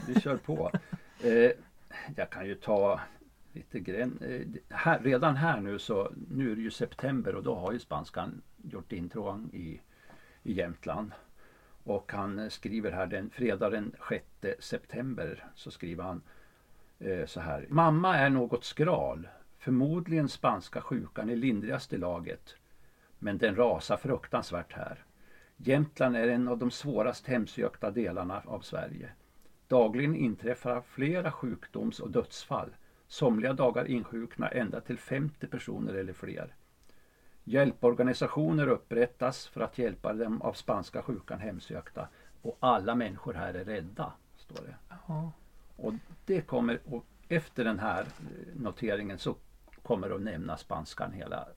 vi 0.06 0.20
kör 0.20 0.36
på. 0.36 0.70
Eh, 1.24 1.50
jag 2.16 2.30
kan 2.30 2.46
ju 2.46 2.54
ta 2.54 3.00
lite 3.52 3.80
grann. 3.80 4.18
Eh, 4.20 4.76
här, 4.76 4.98
redan 4.98 5.36
här 5.36 5.60
nu 5.60 5.78
så, 5.78 6.12
nu 6.30 6.52
är 6.52 6.56
det 6.56 6.62
ju 6.62 6.70
september 6.70 7.34
och 7.34 7.42
då 7.42 7.54
har 7.54 7.72
ju 7.72 7.78
spanskan 7.78 8.42
gjort 8.62 8.92
intrång 8.92 9.50
i, 9.52 9.80
i 10.42 10.52
Jämtland. 10.52 11.12
Och 11.84 12.12
han 12.12 12.50
skriver 12.50 12.92
här 12.92 13.06
den 13.06 13.30
fredag 13.30 13.70
den 13.70 13.94
6 14.08 14.24
september 14.58 15.44
så 15.54 15.70
skriver 15.70 16.04
han 16.04 16.22
eh, 16.98 17.26
så 17.26 17.40
här. 17.40 17.66
Mamma 17.68 18.16
är 18.16 18.30
något 18.30 18.64
skral. 18.64 19.28
Förmodligen 19.58 20.28
spanska 20.28 20.80
sjukan 20.80 21.30
i 21.30 21.36
lindrigaste 21.36 21.96
laget. 21.96 22.56
Men 23.18 23.38
den 23.38 23.56
rasar 23.56 23.96
fruktansvärt 23.96 24.72
här. 24.72 25.04
Jämtland 25.56 26.16
är 26.16 26.28
en 26.28 26.48
av 26.48 26.58
de 26.58 26.70
svårast 26.70 27.26
hemsökta 27.26 27.90
delarna 27.90 28.42
av 28.46 28.60
Sverige. 28.60 29.10
Dagligen 29.68 30.16
inträffar 30.16 30.80
flera 30.80 31.32
sjukdoms 31.32 32.00
och 32.00 32.10
dödsfall. 32.10 32.70
Somliga 33.06 33.52
dagar 33.52 33.84
insjuknar 33.84 34.50
ända 34.54 34.80
till 34.80 34.98
50 34.98 35.46
personer 35.46 35.94
eller 35.94 36.12
fler. 36.12 36.54
Hjälporganisationer 37.44 38.68
upprättas 38.68 39.46
för 39.46 39.60
att 39.60 39.78
hjälpa 39.78 40.12
dem 40.12 40.42
av 40.42 40.52
spanska 40.52 41.02
sjukan 41.02 41.40
hemsökta. 41.40 42.08
Och 42.42 42.56
alla 42.60 42.94
människor 42.94 43.34
här 43.34 43.54
är 43.54 43.64
rädda, 43.64 44.12
står 44.36 44.56
det. 44.64 44.74
Ja, 45.08 45.32
Och 45.76 45.94
det 46.26 46.40
kommer, 46.40 46.80
och 46.84 47.04
efter 47.28 47.64
den 47.64 47.78
här 47.78 48.00
eh, 48.00 48.60
noteringen 48.60 49.18
så 49.18 49.36
kommer 49.82 50.10
att 50.10 50.22
nämna 50.22 50.56
spanskan 50.56 51.12
hela, 51.12 51.48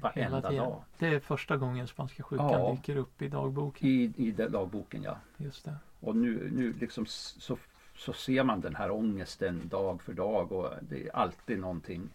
varenda 0.00 0.50
dag. 0.50 0.82
Det 0.98 1.06
är 1.06 1.20
första 1.20 1.56
gången 1.56 1.86
spanska 1.88 2.22
sjukan 2.22 2.50
Ja. 2.52 2.70
dyker 2.72 2.96
upp 2.96 3.22
i 3.22 3.28
dagboken. 3.28 3.88
I, 3.88 4.12
i 4.16 4.30
dagboken 4.30 5.02
ja. 5.02 5.18
Just 5.36 5.64
det. 5.64 5.74
Och 6.00 6.16
nu, 6.16 6.50
nu 6.52 6.72
liksom 6.72 7.06
så, 7.06 7.58
så 7.96 8.12
ser 8.12 8.44
man 8.44 8.60
den 8.60 8.74
här 8.74 8.90
ångesten 8.90 9.68
dag 9.68 10.02
för 10.02 10.12
dag 10.12 10.52
och 10.52 10.70
det 10.80 11.06
är 11.06 11.16
alltid 11.16 11.58
någonting. 11.58 12.08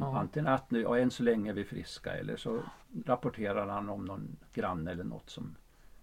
Ja. 0.00 0.18
Antingen 0.18 0.46
att 0.46 0.70
nu, 0.70 0.80
ja, 0.82 0.98
än 0.98 1.10
så 1.10 1.22
länge 1.22 1.50
är 1.50 1.54
vi 1.54 1.64
friska 1.64 2.12
eller 2.12 2.36
så 2.36 2.60
rapporterar 3.06 3.68
han 3.68 3.88
om 3.88 4.04
någon 4.04 4.36
granne 4.54 4.90
eller 4.90 5.04
något 5.04 5.30
som 5.30 5.56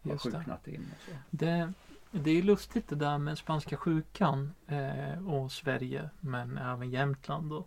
har 0.03 0.11
Just 0.11 0.23
det. 0.25 0.31
sjuknat 0.31 0.67
in. 0.67 0.87
Och 0.95 1.01
så. 1.01 1.11
Det, 1.29 1.73
det 2.11 2.31
är 2.31 2.41
lustigt 2.43 2.87
det 2.87 2.95
där 2.95 3.17
med 3.17 3.37
spanska 3.37 3.77
sjukan 3.77 4.53
eh, 4.67 5.27
och 5.27 5.51
Sverige 5.51 6.09
men 6.19 6.57
även 6.57 6.89
Jämtland. 6.89 7.49
Då. 7.49 7.65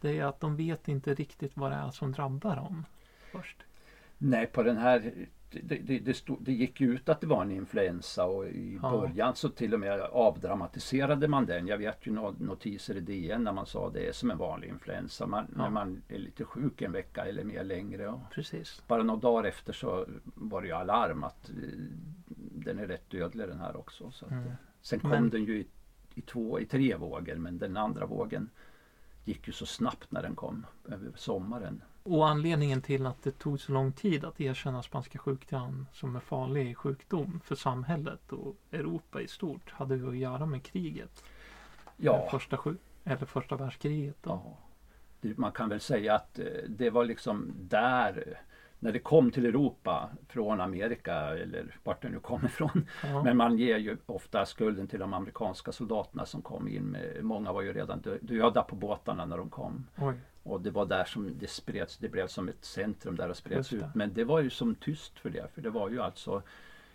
Det 0.00 0.18
är 0.18 0.24
att 0.24 0.40
de 0.40 0.56
vet 0.56 0.88
inte 0.88 1.14
riktigt 1.14 1.56
vad 1.56 1.70
det 1.72 1.76
är 1.76 1.90
som 1.90 2.12
drabbar 2.12 2.56
dem 2.56 2.86
först. 3.32 3.56
Nej, 4.18 4.46
på 4.46 4.62
den 4.62 4.76
här 4.76 5.26
det, 5.50 5.78
det, 5.78 5.98
det, 5.98 6.14
stod, 6.14 6.42
det 6.42 6.52
gick 6.52 6.80
ut 6.80 7.08
att 7.08 7.20
det 7.20 7.26
var 7.26 7.42
en 7.42 7.50
influensa 7.50 8.24
och 8.26 8.46
i 8.48 8.78
Ja. 8.82 8.90
början 8.90 9.34
så 9.34 9.48
till 9.48 9.74
och 9.74 9.80
med 9.80 10.00
avdramatiserade 10.00 11.28
man 11.28 11.46
den. 11.46 11.66
Jag 11.66 11.78
vet 11.78 12.06
ju 12.06 12.12
några 12.12 12.34
notiser 12.38 12.96
i 12.96 13.00
DN 13.00 13.44
när 13.44 13.52
man 13.52 13.66
sa 13.66 13.90
det 13.90 14.08
är 14.08 14.12
som 14.12 14.30
en 14.30 14.38
vanlig 14.38 14.68
influensa. 14.68 15.26
Man, 15.26 15.46
Ja. 15.56 15.62
När 15.62 15.70
man 15.70 16.02
är 16.08 16.18
lite 16.18 16.44
sjuk 16.44 16.82
en 16.82 16.92
vecka 16.92 17.24
eller 17.24 17.44
mer 17.44 17.64
längre. 17.64 18.08
Och 18.08 18.20
Precis. 18.34 18.82
bara 18.86 19.02
några 19.02 19.20
dagar 19.20 19.48
efter 19.48 19.72
så 19.72 20.06
var 20.34 20.60
det 20.62 20.68
ju 20.68 20.74
alarm 20.74 21.24
att 21.24 21.50
eh, 21.50 21.54
den 22.36 22.78
är 22.78 22.86
rätt 22.86 23.10
dödlig 23.10 23.48
den 23.48 23.58
här 23.60 23.76
också. 23.76 24.10
Så 24.10 24.24
att, 24.24 24.30
Mm. 24.32 24.46
eh, 24.46 24.52
Sen 24.82 25.00
kom 25.00 25.10
Men- 25.10 25.30
den 25.30 25.44
ju 25.44 25.58
i, 25.60 25.66
i, 26.14 26.20
två, 26.20 26.60
i 26.60 26.64
tre 26.66 26.96
vågor 26.96 27.34
men 27.36 27.58
den 27.58 27.76
andra 27.76 28.06
vågen 28.06 28.48
gick 29.24 29.46
ju 29.46 29.52
så 29.52 29.66
snabbt 29.66 30.12
när 30.12 30.22
den 30.22 30.36
kom 30.36 30.66
över 30.88 31.12
sommaren. 31.16 31.82
Och 32.02 32.28
anledningen 32.28 32.82
till 32.82 33.06
att 33.06 33.22
det 33.22 33.38
tog 33.38 33.60
så 33.60 33.72
lång 33.72 33.92
tid 33.92 34.24
att 34.24 34.40
erkänna 34.40 34.82
spanska 34.82 35.18
sjukan 35.18 35.86
som 35.92 36.14
en 36.14 36.20
farlig 36.20 36.76
sjukdom 36.76 37.40
för 37.44 37.54
samhället 37.54 38.32
och 38.32 38.56
Europa 38.72 39.20
i 39.20 39.28
stort 39.28 39.70
hade 39.70 39.96
ju 39.96 40.08
att 40.08 40.16
göra 40.16 40.46
med 40.46 40.62
kriget. 40.62 41.24
Ja, 41.96 42.28
Första, 42.30 42.58
eller 43.04 43.26
första 43.26 43.56
världskriget. 43.56 44.16
Då. 44.22 44.56
ja. 45.20 45.30
Man 45.36 45.52
kan 45.52 45.68
väl 45.68 45.80
säga 45.80 46.14
att 46.14 46.38
eh, 46.38 46.46
det 46.68 46.90
var 46.90 47.04
liksom 47.04 47.52
där 47.60 48.40
när 48.82 48.92
det 48.92 48.98
kom 48.98 49.30
till 49.30 49.46
Europa 49.46 50.10
från 50.28 50.60
Amerika 50.60 51.14
eller 51.14 51.76
vart 51.84 52.02
det 52.02 52.08
nu 52.08 52.18
kom 52.20 52.44
ifrån. 52.46 52.86
Ja. 53.02 53.22
Men 53.22 53.36
man 53.36 53.58
ger 53.58 53.78
ju 53.78 53.96
ofta 54.06 54.46
skulden 54.46 54.86
till 54.88 55.00
de 55.00 55.14
amerikanska 55.14 55.72
soldaterna 55.72 56.26
som 56.26 56.42
kom 56.42 56.68
in. 56.68 56.82
Med, 56.82 57.24
många 57.24 57.52
var 57.52 57.62
ju 57.62 57.72
redan 57.72 58.00
dö- 58.00 58.18
döda 58.20 58.62
på 58.62 58.76
båtarna 58.76 59.24
när 59.24 59.36
de 59.36 59.50
kom. 59.50 59.86
Oj, 59.98 60.14
Och 60.42 60.60
det 60.60 60.70
var 60.70 60.86
där 60.86 61.04
som 61.04 61.38
det 61.38 61.50
spreds, 61.50 61.98
det 61.98 62.08
blev 62.08 62.26
som 62.26 62.48
ett 62.48 62.64
centrum 62.64 63.16
där 63.16 63.28
det 63.28 63.34
spreds 63.34 63.72
ut. 63.72 63.84
Men 63.94 64.14
det 64.14 64.24
var 64.24 64.40
ju 64.40 64.50
som 64.50 64.74
tyst 64.74 65.18
för 65.18 65.30
det, 65.30 65.46
för 65.54 65.62
det 65.62 65.70
var 65.70 65.90
ju 65.90 66.00
alltså 66.02 66.42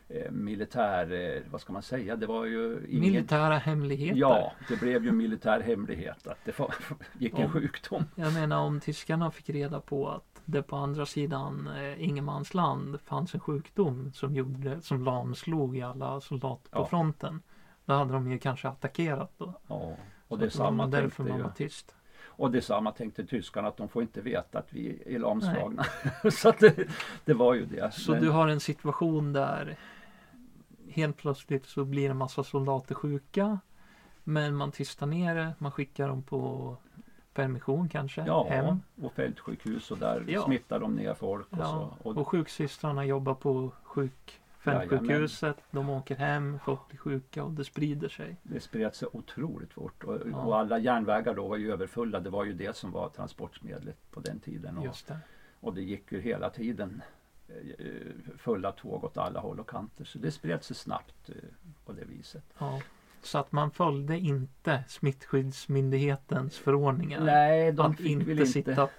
eh, 0.09 0.31
militär, 0.31 1.11
eh, 1.13 1.41
vad 1.51 1.61
ska 1.61 1.73
man 1.73 1.81
säga, 1.81 2.15
det 2.15 2.25
var 2.25 2.45
ju 2.45 2.85
ingen... 2.89 3.01
Militära 3.01 3.57
hemligheter. 3.57 4.19
Ja, 4.19 4.51
det 4.69 4.79
blev 4.79 5.05
ju 5.05 5.11
militär 5.11 5.59
hemlighet 5.61 6.27
att 6.27 6.39
det 6.45 6.59
var, 6.59 6.75
gick 7.19 7.39
en 7.39 7.49
sjukdom. 7.51 8.03
Jag 8.15 8.33
menar 8.33 8.59
om 8.59 8.79
tyskarna 8.79 9.31
fick 9.31 9.49
reda 9.49 9.79
på 9.79 10.09
att 10.09 10.34
det 10.45 10.61
på 10.63 10.75
andra 10.75 11.05
sidan 11.05 11.67
eh, 11.67 12.03
ingenmansland 12.03 12.99
fanns 13.01 13.33
en 13.33 13.39
sjukdom 13.39 14.11
som, 14.13 14.35
gjorde, 14.35 14.81
som 14.81 15.03
lamslog 15.03 15.77
i 15.77 15.81
alla 15.81 16.21
soldater 16.21 16.69
på 16.71 16.79
Ja. 16.79 16.85
fronten. 16.85 17.41
Då 17.85 17.93
hade 17.93 18.13
de 18.13 18.31
ju 18.31 18.39
kanske 18.39 18.67
attackerat 18.69 19.31
då. 19.37 19.53
Ja, 19.67 19.95
och 20.27 20.39
det 20.39 20.49
samma 20.49 20.87
därför 20.87 21.01
tänkte 21.07 21.21
man 21.23 21.37
ju, 21.37 21.43
var 21.43 21.51
tyst. 21.51 21.95
och 22.25 22.51
det 22.51 22.61
samma 22.61 22.91
tänkte 22.91 23.25
tyskarna 23.25 23.67
att 23.67 23.77
de 23.77 23.89
får 23.89 24.01
inte 24.01 24.21
veta 24.21 24.59
att 24.59 24.73
vi 24.73 25.03
är 25.05 25.19
lamslagna. 25.19 25.85
Så 26.31 26.51
det, 26.59 26.87
det 27.25 27.33
var 27.33 27.53
ju 27.53 27.65
det. 27.65 27.93
Så 27.93 28.11
Men- 28.11 28.21
du 28.23 28.29
har 28.29 28.47
en 28.47 28.59
situation 28.59 29.33
där 29.33 29.77
helt 30.89 31.17
plötsligt 31.17 31.65
så 31.65 31.85
blir 31.85 32.09
en 32.09 32.17
massa 32.17 32.43
soldater 32.43 32.95
sjuka. 32.95 33.59
Men 34.23 34.55
man 34.55 34.71
tystar 34.71 35.05
ner 35.07 35.35
det, 35.35 35.53
man 35.57 35.71
skickar 35.71 36.07
dem 36.07 36.23
på 36.23 36.77
permission 37.35 37.89
kanske, 37.89 38.23
Ja, 38.27 38.47
hem. 38.49 38.81
och 39.01 39.13
fältsjukhus 39.13 39.91
och 39.91 39.97
där 39.97 40.23
Ja. 40.27 40.43
smittar 40.45 40.79
de 40.79 40.95
ner 40.95 41.13
folk. 41.13 41.47
Och 41.51 41.57
Ja, 41.59 41.65
så. 42.03 42.09
Och, 42.09 42.17
Och 42.17 42.27
sjuksystrarna 42.27 43.05
jobbar 43.05 43.33
på 43.33 43.71
sjuk, 43.83 44.41
fältsjukhuset. 44.59 45.57
De 45.71 45.89
åker 45.89 46.15
hem, 46.15 46.59
folk 46.65 46.87
blir 46.87 46.97
sjuka 46.97 47.43
och 47.43 47.51
det 47.51 47.63
sprider 47.65 48.09
sig. 48.09 48.35
Det 48.43 48.59
spred 48.59 48.95
sig 48.95 49.07
otroligt 49.11 49.73
fort 49.73 50.03
och, 50.03 50.17
Ja. 50.31 50.37
och 50.45 50.57
alla 50.59 50.77
järnvägar 50.79 51.33
då 51.35 51.47
var 51.47 51.57
ju 51.57 51.71
överfulla. 51.71 52.19
Det 52.19 52.29
var 52.29 52.45
ju 52.45 52.53
det 52.53 52.75
som 52.75 52.91
var 52.91 53.09
transportmedlet 53.09 54.11
på 54.11 54.19
den 54.19 54.39
tiden. 54.39 54.77
Och, 54.77 54.85
Just 54.85 55.07
det. 55.07 55.17
och 55.59 55.73
det 55.73 55.81
gick 55.81 56.11
ju 56.11 56.21
hela 56.21 56.49
tiden 56.49 57.01
eh, 57.47 57.85
fulla 58.37 58.71
tåg 58.71 59.03
åt 59.03 59.17
alla 59.17 59.39
håll 59.39 59.59
och 59.59 59.69
kanter. 59.69 60.05
Så 60.05 60.17
det 60.19 60.31
spred 60.31 60.63
sig 60.63 60.75
snabbt 60.75 61.29
eh, 61.29 61.35
på 61.85 61.91
det 61.93 62.05
viset. 62.05 62.43
Ja. 62.57 62.81
Så 63.25 63.37
att 63.37 63.51
man 63.51 63.71
följde 63.71 64.19
inte 64.19 64.83
smittskyddsmyndighetens 64.87 66.57
förordningar. 66.57 67.19
Nej, 67.19 67.71
de 67.71 67.91
att 67.91 67.97
fick 67.97 68.05
inte, 68.05 68.31
inte... 68.31 68.45
sitta 68.45 68.89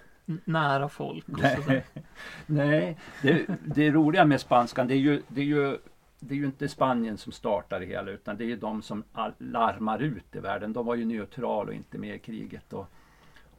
nära 0.45 0.89
folk. 0.89 1.25
Nej, 1.27 1.85
nej. 2.47 2.99
Det, 3.23 3.47
det 3.65 3.91
roliga 3.91 4.25
med 4.25 4.41
spanskan 4.41 4.89
det 4.89 4.95
är 4.95 4.99
ju, 4.99 5.23
det 5.29 5.41
är 5.41 5.45
ju 5.45 5.79
det 6.19 6.35
är 6.35 6.39
ju 6.39 6.47
inte 6.47 6.69
Spanien 6.69 7.19
som 7.19 7.33
startar 7.33 7.81
det 7.81 7.87
hela 7.87 8.11
utan 8.11 8.37
det 8.37 8.45
är 8.45 8.49
ju 8.49 8.57
de 8.57 8.83
som 8.83 9.05
larmar 9.39 10.03
ut 10.03 10.37
i 10.37 10.39
världen. 10.39 10.73
De 10.73 10.87
var 10.87 10.95
ju 10.95 11.05
neutral 11.05 11.69
och 11.69 11.75
inte 11.75 11.99
med 11.99 12.15
i 12.15 12.19
kriget. 12.19 12.73
Och, 12.73 12.87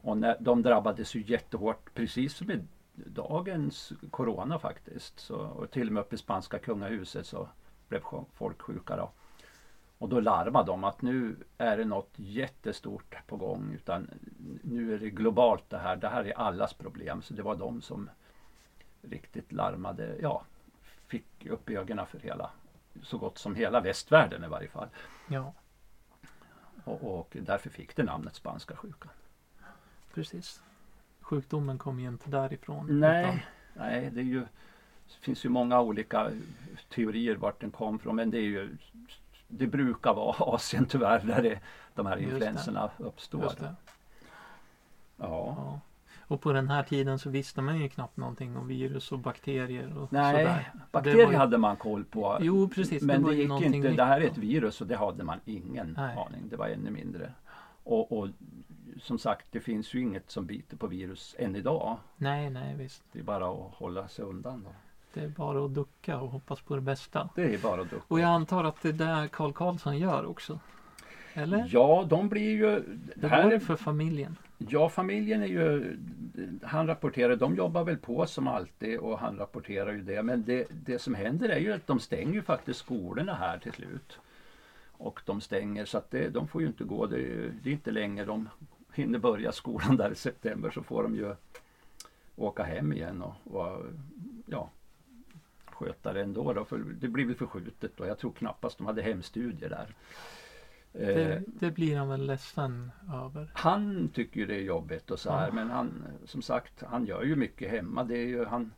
och 0.02 0.16
när, 0.16 0.36
de 0.40 0.62
drabbades 0.62 1.14
ju 1.14 1.24
jättehårt 1.26 1.94
precis 1.94 2.34
som 2.34 2.50
i 2.50 2.60
dagens 2.94 3.92
Corona 4.10 4.58
faktiskt. 4.58 5.20
Så, 5.20 5.36
och 5.36 5.70
till 5.70 5.86
och 5.86 5.92
med 5.92 6.00
uppe 6.00 6.14
i 6.14 6.18
spanska 6.18 6.58
kungahuset 6.58 7.26
så 7.26 7.48
blev 7.88 8.00
folk 8.34 8.62
sjuka 8.62 8.96
då. 8.96 9.10
Och 9.98 10.08
då 10.08 10.20
larmade 10.20 10.66
de 10.66 10.84
att 10.84 11.02
nu 11.02 11.36
är 11.58 11.76
det 11.76 11.84
något 11.84 12.10
jättestort 12.16 13.16
på 13.26 13.36
gång. 13.36 13.72
Utan 13.74 14.10
nu 14.62 14.94
är 14.94 14.98
det 14.98 15.10
globalt 15.10 15.70
det 15.70 15.78
här. 15.78 15.96
Det 15.96 16.08
här 16.08 16.24
är 16.24 16.32
allas 16.38 16.72
problem. 16.74 17.22
Så 17.22 17.34
det 17.34 17.42
var 17.42 17.56
de 17.56 17.82
som 17.82 18.10
riktigt 19.02 19.52
larmade. 19.52 20.16
Ja, 20.22 20.42
fick 21.06 21.46
upp 21.46 21.70
ögonen 21.70 22.06
för 22.06 22.18
hela, 22.18 22.50
så 23.02 23.18
gott 23.18 23.38
som 23.38 23.54
hela 23.54 23.80
västvärlden 23.80 24.44
i 24.44 24.48
varje 24.48 24.68
fall. 24.68 24.88
Ja, 25.28 25.52
Och, 26.84 27.18
och 27.18 27.36
därför 27.40 27.70
fick 27.70 27.96
det 27.96 28.02
namnet 28.02 28.34
spanska 28.34 28.76
sjukan. 28.76 29.10
precis. 30.14 30.62
Sjukdomen 31.20 31.78
kom 31.78 32.00
ju 32.00 32.08
inte 32.08 32.30
därifrån. 32.30 32.84
utan- 32.86 33.00
Nej, 33.00 33.46
nej 33.74 34.10
det, 34.12 34.20
är 34.20 34.24
ju, 34.24 34.40
det 35.06 35.14
finns 35.20 35.44
ju 35.44 35.48
många 35.48 35.80
olika 35.80 36.30
teorier 36.88 37.36
vart 37.36 37.60
den 37.60 37.70
kom 37.70 37.98
från. 37.98 38.16
Men 38.16 38.30
det 38.30 38.38
är 38.38 38.42
ju 38.42 38.76
det 39.48 39.66
brukar 39.66 40.14
vara 40.14 40.36
Asien 40.38 40.86
tyvärr 40.86 41.20
där 41.20 41.42
det, 41.42 41.60
de 41.94 42.06
här 42.06 42.16
det. 42.16 42.22
influenserna 42.22 42.90
uppstår. 42.98 43.40
Det. 43.58 43.74
Ja. 45.16 45.54
Ja. 45.56 45.80
Och 46.28 46.40
på 46.40 46.52
den 46.52 46.68
här 46.68 46.82
tiden 46.82 47.18
så 47.18 47.30
visste 47.30 47.62
man 47.62 47.78
ju 47.78 47.88
knappt 47.88 48.16
någonting 48.16 48.56
om 48.56 48.68
virus 48.68 49.12
och 49.12 49.18
bakterier 49.18 49.98
och 49.98 50.12
Nej, 50.12 50.44
sådär. 50.44 50.72
bakterier 50.92 51.26
var 51.26 51.32
hade 51.32 51.58
man 51.58 51.76
koll 51.76 52.04
på. 52.04 52.38
Jo, 52.40 52.68
precis. 52.68 53.02
Men 53.02 53.22
det 53.22 53.34
ju 53.34 53.42
gick 53.42 53.74
inte. 53.74 53.88
Det 53.88 54.04
här 54.04 54.20
är 54.20 54.24
ett 54.24 54.38
virus 54.38 54.80
och 54.80 54.86
det 54.86 54.96
hade 54.96 55.24
man 55.24 55.40
ingen 55.44 55.94
Nej. 55.98 56.16
aning. 56.16 56.48
Det 56.48 56.56
var 56.56 56.68
ännu 56.68 56.90
mindre. 56.90 57.32
Och, 57.84 58.12
och 58.12 58.28
som 59.00 59.18
sagt, 59.18 59.46
det 59.50 59.60
finns 59.60 59.94
ju 59.94 60.00
inget 60.00 60.30
som 60.30 60.46
biter 60.46 60.76
på 60.76 60.86
virus 60.86 61.36
än 61.38 61.56
idag. 61.56 61.98
Nej, 62.16 62.50
nej 62.50 62.76
visst. 62.76 63.02
Det 63.12 63.18
är 63.18 63.22
bara 63.22 63.48
att 63.50 63.74
hålla 63.74 64.08
sig 64.08 64.24
undan. 64.24 64.62
Då. 64.62 64.70
Det 65.18 65.24
är 65.24 65.28
bara 65.28 65.64
att 65.64 65.74
ducka 65.74 66.18
och 66.20 66.28
hoppas 66.30 66.60
på 66.60 66.74
det 66.74 66.80
bästa. 66.80 67.28
Det 67.34 67.54
är 67.54 67.58
bara 67.58 67.80
att 67.82 67.90
ducka. 67.90 68.02
Och 68.08 68.20
jag 68.20 68.28
antar 68.28 68.64
att 68.64 68.82
det 68.82 68.88
är 68.88 68.92
det 69.22 69.28
Karl 69.32 69.52
Karlsson 69.52 69.98
gör 69.98 70.26
också. 70.26 70.60
Eller? 71.34 71.68
Ja, 71.72 72.06
de 72.10 72.28
blir 72.28 72.50
ju... 72.50 72.82
Det 73.16 73.28
här 73.28 73.50
är, 73.50 73.58
för 73.58 73.76
familjen. 73.76 74.36
ja, 74.58 74.88
familjen 74.88 75.42
är 75.42 75.46
ju... 75.46 75.96
Han 76.62 76.86
rapporterar, 76.86 77.36
de 77.36 77.54
jobbar 77.56 77.84
väl 77.84 77.96
på 77.96 78.26
som 78.26 78.48
alltid 78.48 78.98
och 78.98 79.18
han 79.18 79.36
rapporterar 79.38 79.92
ju 79.92 80.02
det. 80.02 80.22
Men 80.22 80.44
det, 80.44 80.66
det 80.86 80.98
som 80.98 81.14
händer 81.14 81.48
är 81.48 81.58
ju 81.58 81.72
att 81.72 81.86
de 81.86 82.00
stänger 82.00 82.32
ju 82.32 82.42
faktiskt 82.42 82.80
skolorna 82.80 83.34
här 83.34 83.58
till 83.58 83.72
slut. 83.72 84.18
Och 84.92 85.20
de 85.26 85.40
stänger 85.40 85.84
så 85.84 85.98
att 85.98 86.10
det, 86.10 86.28
de 86.28 86.48
får 86.48 86.60
ju 86.60 86.66
inte 86.66 86.84
gå. 86.84 87.06
Det, 87.06 87.16
är- 87.16 87.52
det 87.62 87.68
är 87.70 87.72
inte 87.72 87.90
länge 87.90 88.24
de 88.24 88.48
hinner 88.94 89.18
börja 89.18 89.52
skolan 89.52 89.96
där 89.96 90.10
i 90.10 90.14
september 90.14 90.70
så 90.70 90.82
får 90.82 91.02
de 91.02 91.14
ju 91.16 91.34
åka 92.36 92.62
hem 92.62 92.92
igen 92.92 93.22
och, 93.22 93.34
och 93.60 93.82
ja, 94.46 94.70
sköta 95.78 96.12
det 96.12 96.22
ändå. 96.22 96.52
Då, 96.52 96.64
för 96.64 96.78
det 96.78 97.08
blir 97.08 97.24
väl 97.26 97.34
förskjutet 97.34 98.00
och 98.00 98.06
jag 98.06 98.18
tror 98.18 98.32
knappast 98.32 98.78
de 98.78 98.86
hade 98.86 99.02
hemstudier 99.02 99.68
där. 99.70 99.94
Eh, 100.94 101.06
Det, 101.14 101.42
det 101.46 101.70
blir 101.70 101.96
han 101.96 102.08
väl 102.08 102.26
ledsen 102.26 102.90
över. 103.24 103.50
han 103.54 104.08
tycker 104.14 104.40
ju 104.40 104.46
det 104.46 104.54
är 104.56 104.62
jobbigt 104.62 105.10
och 105.10 105.18
så 105.18 105.32
här 105.32 105.46
Ja. 105.46 105.52
men 105.52 105.70
han 105.70 106.04
som 106.24 106.42
sagt 106.42 106.82
han 106.82 107.06
gör 107.06 107.22
ju 107.22 107.36
mycket 107.36 107.70
hemma. 107.70 108.04
Det 108.04 108.16
är 108.18 108.26
ju, 108.26 108.44
han 108.44 108.72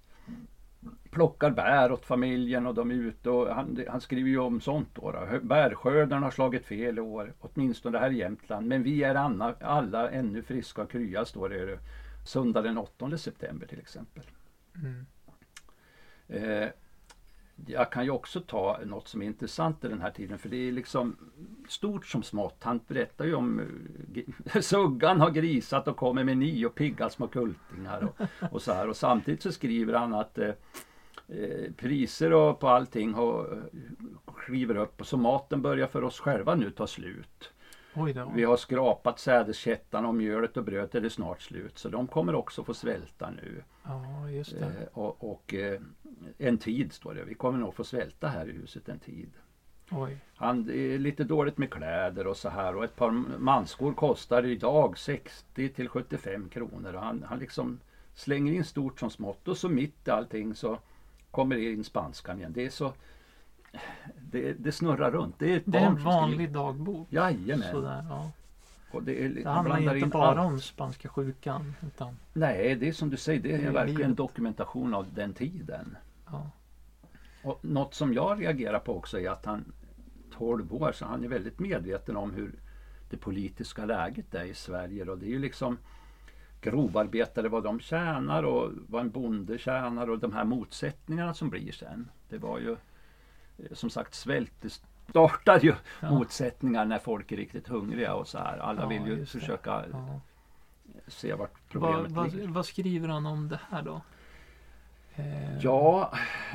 plockar 1.10 1.50
bär 1.50 1.92
åt 1.92 2.06
familjen 2.06 2.66
och 2.66 2.74
de 2.74 2.90
är 2.90 2.94
ute 2.94 3.30
och 3.30 3.54
han, 3.54 3.74
det- 3.74 3.88
han 3.90 4.00
skriver 4.00 4.28
ju 4.30 4.38
om 4.38 4.60
sånt 4.60 4.88
då. 4.94 5.12
då. 5.12 5.38
Bärskördarna 5.42 6.26
har 6.26 6.30
slagit 6.30 6.66
fel 6.66 6.98
i 6.98 7.00
år, 7.00 7.34
åtminstone 7.40 7.98
här 7.98 8.10
i 8.10 8.16
Jämtland. 8.16 8.66
Men 8.66 8.82
vi 8.82 9.02
är 9.04 9.14
anna, 9.14 9.54
alla 9.60 10.10
ännu 10.10 10.42
friska 10.42 10.82
och 10.82 10.90
krya 10.90 11.24
står 11.24 11.48
det 11.48 11.78
söndag 12.26 12.62
den 12.62 12.78
8 12.78 13.18
september 13.18 13.66
till 13.66 13.78
exempel. 13.78 14.24
Mm. 14.74 15.06
Eh, 16.28 16.68
jag 17.66 17.92
kan 17.92 18.04
ju 18.04 18.10
också 18.10 18.40
ta 18.40 18.78
något 18.84 19.08
som 19.08 19.22
är 19.22 19.26
intressant 19.26 19.84
i 19.84 19.88
den 19.88 20.00
här 20.00 20.10
tiden 20.10 20.38
för 20.38 20.48
det 20.48 20.68
är 20.68 20.72
liksom 20.72 21.16
stort 21.68 22.06
som 22.06 22.22
smått. 22.22 22.56
Han 22.60 22.80
berättar 22.88 23.24
ju 23.24 23.34
om 23.34 23.60
eh, 24.14 24.60
Suggan 24.60 25.20
har 25.20 25.30
grisat 25.30 25.88
och 25.88 25.96
kommer 25.96 26.24
med 26.24 26.38
nio 26.38 26.68
pigga 26.68 27.10
små 27.10 27.28
kultingar 27.28 28.02
och, 28.02 28.26
och 28.52 28.62
så 28.62 28.72
här. 28.72 28.88
Och 28.88 28.96
samtidigt 28.96 29.42
så 29.42 29.52
skriver 29.52 29.94
han 29.94 30.14
att 30.14 30.38
eh, 30.38 30.48
eh 31.28 31.72
priser 31.76 32.32
och 32.32 32.60
på 32.60 32.68
allting 32.68 33.14
har, 33.14 33.62
eh, 33.72 34.42
skriver 34.42 34.76
upp 34.76 35.00
och 35.00 35.06
så 35.06 35.16
maten 35.16 35.62
börjar 35.62 35.86
för 35.86 36.04
oss 36.04 36.20
själva 36.20 36.54
nu 36.54 36.70
ta 36.70 36.86
slut. 36.86 37.52
Oj 38.02 38.12
då. 38.12 38.32
Vi 38.34 38.44
har 38.44 38.56
skrapat 38.56 39.18
sädeskättan 39.18 40.04
och 40.04 40.14
mjölet 40.14 40.56
och 40.56 40.64
brödet 40.64 40.94
är 40.94 41.00
det 41.00 41.10
snart 41.10 41.42
slut 41.42 41.78
så 41.78 41.88
de 41.88 42.06
kommer 42.06 42.34
också 42.34 42.64
få 42.64 42.74
svälta 42.74 43.30
nu. 43.30 43.62
Ja, 43.84 44.30
just 44.30 44.50
det. 44.50 44.66
Eh, 44.66 44.98
och 44.98 45.30
och 45.30 45.54
eh, 45.54 45.80
en 46.38 46.58
tid 46.58 46.92
står 46.92 47.14
det. 47.14 47.24
Vi 47.24 47.34
kommer 47.34 47.58
nog 47.58 47.74
få 47.74 47.84
svälta 47.84 48.28
här 48.28 48.48
i 48.48 48.52
huset 48.52 48.88
en 48.88 48.98
tid. 48.98 49.30
Oj. 49.90 50.18
Han 50.34 50.70
är 50.70 50.98
lite 50.98 51.24
dåligt 51.24 51.58
med 51.58 51.70
kläder 51.70 52.26
och 52.26 52.36
så 52.36 52.48
här 52.48 52.76
och 52.76 52.84
ett 52.84 52.96
par 52.96 53.10
manskor 53.38 53.92
kostar 53.92 54.46
idag 54.46 54.98
60 54.98 55.68
till 55.68 55.88
75 55.88 56.48
kronor. 56.48 56.92
Han, 56.92 57.24
han 57.28 57.38
liksom 57.38 57.80
slänger 58.14 58.52
in 58.52 58.64
stort 58.64 59.00
som 59.00 59.10
smått 59.10 59.48
och 59.48 59.56
så 59.56 59.68
mitt 59.68 60.08
i 60.08 60.10
allting 60.10 60.54
så 60.54 60.78
kommer 61.30 61.56
det 61.56 61.72
in 61.72 61.84
spanskan 61.84 62.38
igen. 62.38 62.52
Det 62.52 62.64
är 62.64 62.70
så 62.70 62.92
det, 64.30 64.52
det 64.52 64.72
snurrar 64.72 65.10
runt. 65.10 65.34
Det 65.38 65.54
är 65.54 65.62
Det 65.64 65.78
är 65.78 65.82
en 65.86 65.94
skriver. 65.94 66.10
vanlig 66.10 66.52
dagbok. 66.52 67.06
Jajamän. 67.10 67.70
Sådär, 67.72 68.04
ja. 68.08 68.30
Och 68.92 69.02
det, 69.02 69.24
är, 69.24 69.28
Det 69.28 69.48
handlar 69.50 69.78
inte 69.82 69.98
in 69.98 70.08
bara 70.10 70.28
allt. 70.40 70.52
om 70.52 70.60
spanska 70.60 71.08
sjukan. 71.08 71.74
Utan, 71.86 72.16
Nej, 72.32 72.74
det 72.74 72.88
är 72.88 72.92
som 72.92 73.10
du 73.10 73.16
säger, 73.16 73.40
det 73.40 73.52
är 73.54 73.58
Det 73.58 73.66
är 73.66 73.70
verkligen 73.72 74.00
livet. 74.00 74.16
dokumentation 74.16 74.94
av 74.94 75.06
den 75.14 75.32
tiden. 75.34 75.96
ja. 76.30 76.50
Och 77.42 77.58
något 77.64 77.94
som 77.94 78.14
jag 78.14 78.40
reagerar 78.42 78.78
på 78.78 78.96
också 78.96 79.20
är 79.20 79.30
att 79.30 79.44
han 79.44 79.72
12 80.38 80.74
år 80.74 80.92
så 80.92 81.04
han 81.06 81.24
är 81.24 81.28
väldigt 81.28 81.58
medveten 81.58 82.16
om 82.16 82.30
hur 82.34 82.52
det 83.10 83.16
politiska 83.16 83.84
läget 83.84 84.34
är 84.34 84.44
i 84.44 84.54
Sverige. 84.54 85.04
Och 85.04 85.18
det 85.18 85.26
är 85.26 85.30
ju 85.30 85.38
liksom 85.38 85.78
grovarbetare, 86.60 87.48
vad 87.48 87.62
de 87.64 87.80
tjänar 87.80 88.42
och 88.42 88.70
vad 88.88 89.00
en 89.00 89.10
bonde 89.10 89.58
tjänar 89.58 90.10
och 90.10 90.18
de 90.18 90.32
här 90.32 90.44
motsättningarna 90.44 91.34
som 91.34 91.50
blir 91.50 91.72
sen. 91.72 92.08
Det 92.28 92.38
var 92.38 92.58
ju 92.58 92.76
som 93.72 93.90
sagt 93.90 94.14
svält. 94.14 94.52
Startar 95.08 95.60
ju 95.60 95.74
Ja. 96.00 96.10
motsättningar 96.10 96.84
när 96.84 96.98
folk 96.98 97.32
är 97.32 97.36
riktigt 97.36 97.68
hungriga 97.68 98.14
och 98.14 98.28
så 98.28 98.38
här. 98.38 98.58
Alla 98.58 98.82
Ja, 98.82 98.88
vill 98.88 99.06
ju 99.06 99.26
försöka 99.26 99.84
ja. 99.92 100.20
se 101.06 101.34
vart 101.34 101.68
problemet 101.70 102.10
vad, 102.10 102.34
ligger. 102.34 102.48
vad 102.48 102.66
skriver 102.66 103.08
han 103.08 103.26
om 103.26 103.48
det 103.48 103.60
här 103.70 103.82
då? 103.82 104.00
Eh, 105.14 105.58
Ja, 105.60 106.12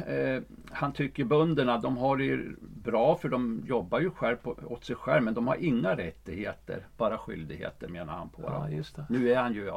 eh, 0.08 0.42
han 0.72 0.94
tycker 0.94 1.24
bönderna 1.24 1.78
de 1.78 1.98
har 1.98 2.18
det 2.18 2.40
bra 2.62 3.16
för 3.18 3.30
de 3.30 3.64
jobbar 3.66 4.00
ju 4.00 4.12
själv 4.12 4.36
på, 4.38 4.56
åt 4.66 4.86
sig 4.86 4.96
själv 4.96 5.24
men 5.24 5.34
de 5.34 5.48
har 5.48 5.56
inga 5.56 5.96
rättigheter, 5.98 6.88
bara 6.98 7.18
skyldigheter 7.18 7.88
menar 7.88 8.14
han 8.14 8.30
på. 8.30 8.42
ja. 8.96 9.06
Nu 9.10 9.32
är 9.32 9.38
han 9.42 9.54
ju, 9.54 9.72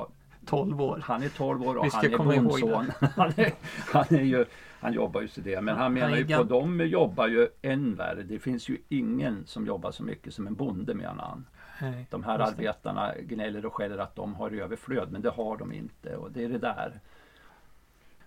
12 0.48 0.82
år. 0.82 1.00
han 1.04 1.22
är 1.22 1.28
12 1.28 1.62
år 1.62 1.76
och 1.76 1.84
Vi 1.84 1.90
ska 1.90 1.98
han 1.98 2.12
är 2.12 2.16
komma 2.16 2.36
bondson. 2.36 2.92
Han, 3.16 3.32
är, 3.36 3.52
han, 3.92 4.04
är 4.10 4.22
ju, 4.22 4.44
han 4.80 4.92
jobbar 4.92 5.20
ju 5.20 5.28
till 5.28 5.42
det. 5.42 5.60
Men 5.60 5.76
han 5.76 5.92
menar 5.92 6.16
ju 6.16 6.36
på 6.36 6.42
de 6.42 6.80
jobbar 6.86 7.28
ju 7.28 7.48
än 7.62 7.94
värre. 7.94 8.22
Det 8.22 8.38
finns 8.38 8.68
ju 8.68 8.78
ingen 8.88 9.46
som 9.46 9.66
jobbar 9.66 9.90
så 9.90 10.02
mycket 10.02 10.34
som 10.34 10.46
en 10.46 10.54
bonde 10.54 10.94
menar 10.94 11.24
han. 11.24 11.46
Nej, 11.80 12.06
De 12.10 12.24
här 12.24 12.38
arbetarna 12.38 13.14
gnäller 13.20 13.66
och 13.66 13.74
skäller 13.74 13.98
att 13.98 14.16
de 14.16 14.34
har 14.34 14.50
överflöd 14.50 15.12
men 15.12 15.22
det 15.22 15.30
har 15.30 15.56
de 15.56 15.72
inte. 15.72 16.16
Och 16.16 16.32
det 16.32 16.44
är 16.44 16.48
det 16.48 16.58
där. 16.58 17.00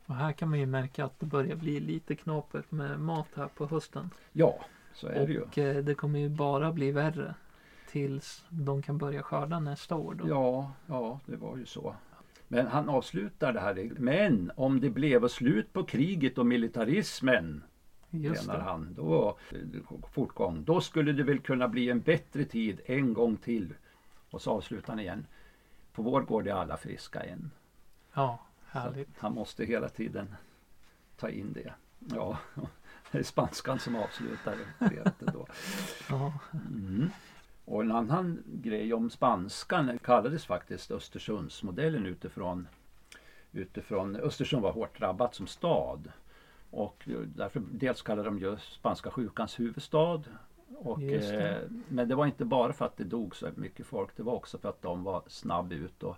Och 0.06 0.16
här 0.16 0.32
kan 0.32 0.50
man 0.50 0.60
ju 0.60 0.66
märka 0.66 1.06
att 1.06 1.20
det 1.20 1.26
börjar 1.26 1.56
bli 1.56 1.80
lite 1.80 2.16
knapert 2.16 2.72
med 2.72 3.00
mat 3.00 3.28
här 3.36 3.48
på 3.48 3.66
hösten. 3.66 4.10
Ja, 4.32 4.66
så 4.94 5.08
är 5.08 5.28
det 5.28 5.34
ju. 5.34 5.42
Och 5.42 5.58
eh, 5.58 5.84
det 5.84 5.96
kommer 5.96 6.20
ju 6.20 6.30
bara 6.30 6.72
bli 6.72 6.92
värre. 6.92 7.36
Tills 7.90 8.46
de 8.50 8.82
kan 8.82 8.98
börja 8.98 9.24
skörda 9.24 9.60
nästa 9.60 9.96
år 9.96 10.14
då. 10.14 10.30
Ja, 10.30 10.72
ja, 10.88 11.20
det 11.26 11.36
var 11.36 11.58
ju 11.58 11.66
så. 11.66 11.96
Men 12.52 12.68
han 12.68 12.90
avslutar 12.90 13.54
det 13.54 13.60
här. 13.60 13.92
Men 13.98 14.52
om 14.56 14.80
det 14.80 14.90
blev 14.90 15.28
slut 15.28 15.74
på 15.74 15.84
kriget 15.84 16.38
och 16.38 16.46
militarismen, 16.46 17.64
Just 18.10 18.48
menar 18.48 18.60
det. 18.60 18.66
han, 18.66 18.94
då, 18.94 19.38
fortgång, 20.12 20.64
då 20.64 20.82
skulle 20.82 21.12
det 21.14 21.24
väl 21.24 21.40
kunna 21.40 21.68
bli 21.68 21.90
en 21.90 22.02
bättre 22.02 22.46
tid 22.46 22.82
en 22.86 23.14
gång 23.14 23.38
till. 23.38 23.74
Och 24.30 24.42
så 24.42 24.52
avslutar 24.52 24.90
han 24.94 25.00
igen. 25.00 25.26
På 25.94 26.02
vår 26.02 26.22
gård 26.22 26.48
är 26.48 26.54
alla 26.54 26.78
friska 26.78 27.20
än. 27.24 27.52
Ja, 28.14 28.40
Så 28.72 28.80
härligt. 28.80 29.10
han 29.18 29.34
måste 29.34 29.66
hela 29.66 29.90
tiden 29.90 30.36
ta 31.18 31.30
in 31.30 31.54
det. 31.54 31.74
Ja, 32.16 32.38
det 33.12 33.18
är 33.20 33.24
spanskan 33.24 33.80
som 33.80 33.96
avslutar 33.96 34.56
brevet 34.80 35.20
då. 35.20 35.48
Ja, 36.10 36.34
Mm. 36.54 37.10
Och 37.72 37.82
en 37.82 37.92
annan 37.92 38.44
grej 38.46 38.94
om 38.94 39.10
spanskan 39.10 40.00
kallades 40.04 40.46
faktiskt 40.46 40.92
Östersundsmodellen 40.92 42.06
utifrån, 42.06 42.68
utifrån 43.52 44.16
Östersund 44.16 44.64
var 44.64 44.72
hårt 44.72 45.00
drabbat 45.00 45.36
som 45.36 45.48
stad. 45.48 46.12
Och 46.70 47.04
därför 47.36 47.62
dels 47.72 48.02
kallade 48.02 48.30
de 48.30 48.40
ju 48.40 48.58
spanska 48.58 49.12
sjukans 49.12 49.60
huvudstad. 49.60 50.22
Och, 50.78 51.02
Just 51.02 51.30
det. 51.30 51.50
eh, 51.50 51.62
men 51.88 52.08
det 52.08 52.16
var 52.16 52.26
inte 52.26 52.46
bara 52.46 52.74
för 52.74 52.86
att 52.86 52.98
det 52.98 53.04
dog 53.04 53.36
så 53.36 53.50
mycket 53.56 53.86
folk. 53.86 54.10
Det 54.16 54.24
var 54.24 54.34
också 54.34 54.58
för 54.58 54.70
att 54.70 54.82
de 54.82 55.04
var 55.04 55.24
snabb 55.28 55.74
ut 55.74 56.04
och 56.04 56.18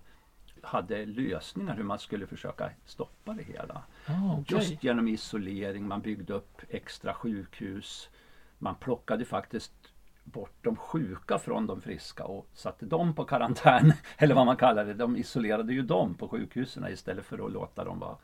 hade 0.61 1.05
lösningar 1.05 1.75
hur 1.75 1.83
man 1.83 1.99
skulle 1.99 2.27
försöka 2.27 2.69
stoppa 2.85 3.33
det 3.33 3.43
hela. 3.43 3.83
ja 4.07 4.37
okej. 4.39 4.57
Just 4.57 4.83
genom 4.83 5.07
isolering, 5.07 5.87
man 5.87 6.01
byggde 6.01 6.33
upp 6.33 6.61
extra 6.69 7.13
sjukhus. 7.13 8.09
Man 8.57 8.75
plockade 8.75 9.25
faktiskt 9.25 9.82
bort 10.23 10.57
de 10.61 10.75
sjuka 10.75 11.39
från 11.39 11.67
de 11.67 11.81
friska 11.81 12.23
och 12.25 12.47
satte 12.53 12.85
dem 12.85 13.15
på 13.15 13.25
karantän. 13.25 13.93
Eller 14.17 14.35
vad 14.35 14.45
man 14.45 14.57
kallar 14.57 14.85
det. 14.85 14.93
De 14.93 15.17
isolerade 15.17 15.73
ju 15.73 15.81
dem 15.81 16.13
på 16.15 16.27
sjukhusen 16.27 16.87
istället 16.87 17.25
för 17.25 17.45
att 17.45 17.51
låta 17.51 17.83
dem 17.83 17.99
vara 17.99 18.17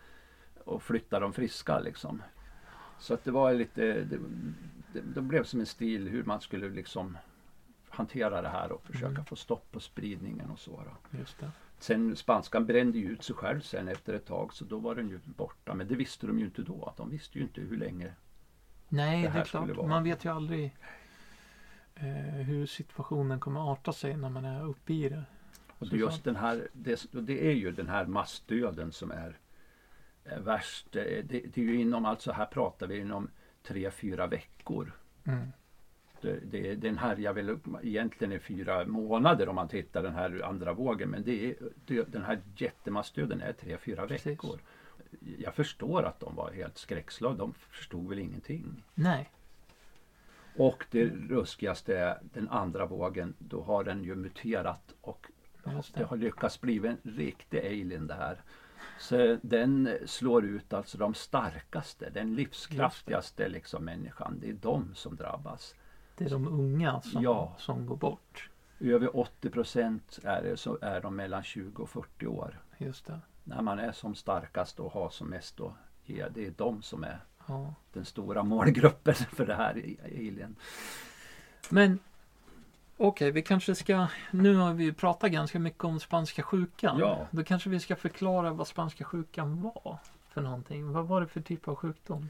och 0.63 0.83
flytta 0.83 1.19
de 1.19 1.33
friska 1.33 1.79
liksom. 1.79 2.21
Så 2.99 3.13
att 3.13 3.23
det 3.23 3.31
var 3.31 3.53
lite, 3.53 3.81
det, 3.81 4.17
det, 4.93 5.01
det 5.15 5.21
blev 5.21 5.43
som 5.43 5.59
en 5.59 5.65
stil 5.65 6.07
hur 6.07 6.23
man 6.23 6.41
skulle 6.41 6.69
liksom 6.69 7.17
hantera 7.89 8.41
det 8.41 8.49
här 8.49 8.71
och 8.71 8.83
försöka 8.83 9.07
Mm. 9.07 9.25
få 9.25 9.35
stopp 9.35 9.71
på 9.71 9.79
spridningen 9.79 10.49
och 10.51 10.59
så. 10.59 10.71
Då. 10.71 11.17
Det. 11.39 11.51
Sen 11.79 12.15
spanskan 12.15 12.65
brände 12.65 12.97
ju 12.99 13.09
ut 13.09 13.23
sig 13.23 13.35
själv 13.35 13.61
sen 13.61 13.87
efter 13.87 14.13
ett 14.13 14.25
tag 14.25 14.53
så 14.53 14.65
då 14.65 14.79
var 14.79 14.95
den 14.95 15.09
ju 15.09 15.19
borta. 15.25 15.73
Men 15.73 15.87
det 15.87 15.95
visste 15.95 16.27
de 16.27 16.39
ju 16.39 16.45
inte 16.45 16.61
då. 16.61 16.93
De 16.97 17.09
visste 17.09 17.37
ju 17.37 17.43
inte 17.43 17.61
hur 17.61 17.77
länge. 17.77 18.13
Nej, 18.89 19.21
det 19.21 19.27
det, 19.27 19.31
här 19.31 19.41
är 19.41 19.45
klart. 19.45 19.63
skulle 19.63 19.77
vara. 19.77 19.87
Man 19.87 20.03
vet 20.03 20.25
ju 20.25 20.29
aldrig 20.31 20.75
hur 22.45 22.65
situationen 22.65 23.39
kommer 23.39 23.71
arta 23.71 23.93
sig 23.93 24.17
när 24.17 24.29
man 24.29 24.45
är 24.45 24.65
uppe 24.65 24.93
i 24.93 25.09
det. 25.09 25.23
Och 25.79 25.87
det, 25.87 25.95
är 25.95 25.99
just 25.99 26.23
den 26.23 26.35
här, 26.35 26.67
det, 26.73 27.05
det 27.11 27.47
är 27.47 27.53
ju 27.53 27.71
den 27.71 27.87
här 27.87 28.05
massdöden 28.05 28.91
som 28.91 29.11
är, 29.11 29.37
är 30.23 30.39
värst. 30.39 30.87
Det, 30.91 31.21
det, 31.21 31.57
är 31.57 31.61
ju 31.61 31.81
inom, 31.81 32.05
alltså 32.05 32.31
här 32.31 32.45
pratar 32.45 32.87
vi 32.87 32.97
inom 32.97 33.29
tre, 33.63 33.91
fyra 33.91 34.27
veckor. 34.27 34.93
Mm. 35.23 35.47
Det, 36.21 36.39
det, 36.51 36.75
den 36.75 36.97
här, 36.97 37.17
jag 37.17 37.33
vill 37.33 37.57
egentligen 37.83 38.31
är 38.33 38.39
fyra 38.39 38.85
månader 38.85 39.49
om 39.49 39.55
man 39.55 39.67
tittar 39.67 40.03
den 40.03 40.13
här 40.13 40.41
andra 40.45 40.73
vågen. 40.73 41.09
Men 41.09 41.23
det 41.23 41.49
är, 41.49 41.55
det, 41.85 42.03
den 42.03 42.23
här 42.23 42.41
jättemassdöden 42.57 43.41
är 43.41 43.53
tre, 43.53 43.77
fyra 43.77 44.07
Precis. 44.07 44.25
veckor. 44.27 44.59
Jag 45.37 45.55
förstår 45.55 46.03
att 46.03 46.19
de 46.19 46.35
var 46.35 46.51
helt 46.51 46.77
skräckslagna. 46.77 47.37
De 47.37 47.53
förstod 47.53 48.09
väl 48.09 48.19
ingenting. 48.19 48.83
Nej, 48.93 49.29
Och 50.57 50.85
det 50.91 51.05
ruskigaste 51.05 51.97
är 51.97 52.19
den 52.21 52.49
andra 52.49 52.85
vågen. 52.85 53.33
Då 53.39 53.61
har 53.63 53.83
den 53.83 54.03
ju 54.03 54.15
muterat 54.15 54.93
och 55.01 55.27
det 55.63 55.81
det. 55.93 56.03
har 56.03 56.17
lyckats 56.17 56.61
bli 56.61 56.77
en 56.87 56.97
riktig 57.03 57.59
alien 57.59 58.07
det 58.07 58.13
här. 58.13 58.41
Så 58.99 59.37
den 59.41 59.97
slår 60.05 60.45
ut 60.45 60.73
alltså 60.73 60.97
de 60.97 61.13
starkaste, 61.13 62.09
den 62.09 62.35
livskraftigaste 62.35 63.49
liksom 63.49 63.85
människan. 63.85 64.37
Det 64.41 64.49
är 64.49 64.53
de 64.53 64.95
som 64.95 65.15
drabbas. 65.15 65.75
det 66.17 66.25
är 66.25 66.29
de 66.29 66.47
unga 66.47 67.01
som, 67.01 67.23
Ja. 67.23 67.55
som 67.57 67.85
går 67.85 67.95
bort. 67.95 68.49
Över 68.79 69.17
80 69.17 69.49
procent 69.49 70.19
är 70.23 70.43
det 70.43 70.57
så 70.57 70.77
är 70.81 71.01
de 71.01 71.15
mellan 71.15 71.43
20 71.43 71.83
och 71.83 71.89
40 71.89 72.27
år. 72.27 72.61
Just 72.77 73.05
det. 73.05 73.19
När 73.43 73.61
man 73.61 73.79
är 73.79 73.91
som 73.91 74.15
starkast 74.15 74.79
och 74.79 74.91
har 74.91 75.09
som 75.09 75.29
mest 75.29 75.57
då, 75.57 75.73
är 76.05 76.29
det 76.29 76.45
är 76.45 76.51
de 76.57 76.81
som 76.81 77.03
är 77.03 77.19
Ja. 77.49 77.73
den 77.93 78.05
stora 78.05 78.43
målgruppen 78.43 79.13
för 79.35 79.45
det 79.45 79.55
här 79.55 79.95
alien. 80.03 80.55
Men 81.69 81.99
okej, 82.97 83.31
vi 83.31 83.41
kanske 83.41 83.75
ska... 83.75 84.07
Nu 84.31 84.55
har 84.55 84.73
vi 84.73 84.93
pratat 84.93 85.31
ganska 85.31 85.59
mycket 85.59 85.83
om 85.83 85.99
spanska 85.99 86.43
sjukan. 86.43 86.97
Ja. 86.99 87.27
Då 87.31 87.43
kanske 87.43 87.69
vi 87.69 87.79
ska 87.79 87.95
förklara 87.95 88.53
vad 88.53 88.67
spanska 88.67 89.03
sjukan 89.03 89.61
var 89.61 89.97
för 90.29 90.41
någonting. 90.41 90.91
Vad 90.91 91.07
var 91.07 91.21
det 91.21 91.27
för 91.27 91.41
typ 91.41 91.67
av 91.67 91.75
sjukdom? 91.75 92.29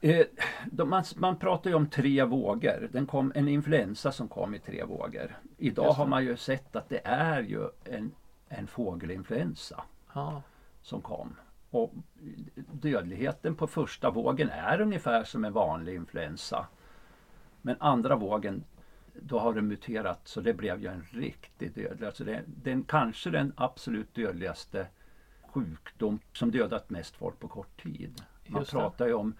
Eh, 0.00 0.26
de, 0.64 0.90
man, 0.90 1.04
man 1.16 1.36
pratar 1.36 1.70
ju 1.70 1.76
om 1.76 1.86
tre 1.86 2.24
vågor. 2.24 2.88
Den 2.92 3.06
kom, 3.06 3.32
en 3.34 3.48
influensa 3.48 4.12
som 4.12 4.28
kom 4.28 4.54
i 4.54 4.58
tre 4.58 4.84
vågor. 4.84 5.38
Idag 5.58 5.92
har 5.92 6.06
man 6.06 6.24
ju 6.24 6.36
sett 6.36 6.76
att 6.76 6.88
det 6.88 7.00
är 7.04 7.42
ju 7.42 7.68
en, 7.84 8.12
en 8.48 8.66
fågelinfluensa 8.66 9.82
Ja, 10.12 10.42
som 10.82 11.00
kom. 11.02 11.36
Och 11.70 11.94
dödligheten 12.72 13.54
på 13.54 13.66
första 13.66 14.10
vågen 14.10 14.50
är 14.50 14.80
ungefär 14.80 15.24
som 15.24 15.44
en 15.44 15.52
vanlig 15.52 15.94
influensa. 15.94 16.66
Men 17.62 17.76
andra 17.80 18.16
vågen, 18.16 18.64
då 19.14 19.38
har 19.38 19.54
det 19.54 19.62
muterat 19.62 20.20
så 20.24 20.40
det 20.40 20.54
blev 20.54 20.80
ju 20.80 20.88
en 20.88 21.06
riktig 21.10 21.74
dödlig. 21.74 22.06
Alltså 22.06 22.24
det, 22.24 22.42
den 22.46 22.82
kanske 22.82 23.30
den 23.30 23.52
absolut 23.56 24.14
dödligaste 24.14 24.86
sjukdom 25.42 26.18
som 26.32 26.50
dödat 26.50 26.90
mest 26.90 27.16
folk 27.16 27.38
på 27.38 27.48
kort 27.48 27.82
tid. 27.82 28.22
Man 28.46 28.62
det. 28.62 28.70
pratar 28.70 29.06
ju 29.06 29.12
om 29.12 29.34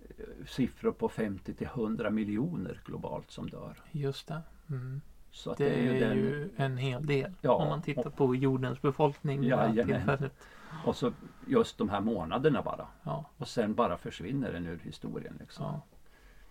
eh, 0.00 0.46
siffror 0.46 0.92
på 0.92 1.08
50 1.08 1.54
till 1.54 1.66
100 1.66 2.10
miljoner 2.10 2.80
globalt 2.84 3.30
som 3.30 3.50
dör. 3.50 3.82
just 3.92 4.28
det. 4.28 4.42
Mm. 4.70 5.00
Så 5.30 5.50
att 5.50 5.58
Det 5.58 5.68
är 5.68 5.82
ju, 5.82 6.00
den, 6.00 6.50
en 6.56 6.76
hel 6.76 7.06
del. 7.06 7.32
Ja, 7.40 7.52
om 7.52 7.68
man 7.68 7.82
tittar 7.82 8.10
på 8.10 8.34
jordens 8.34 8.82
befolkning 8.82 9.40
vid 9.40 9.50
och 10.84 10.96
så 10.96 11.12
just 11.46 11.78
de 11.78 11.88
här 11.88 12.00
månaderna 12.00 12.62
bara. 12.62 12.86
Ja, 13.02 13.24
Och 13.36 13.48
sen 13.48 13.74
bara 13.74 13.96
försvinner 13.96 14.52
den 14.52 14.66
ur 14.66 14.78
historien. 14.84 15.36
Liksom. 15.40 15.64
ja. 15.64 15.80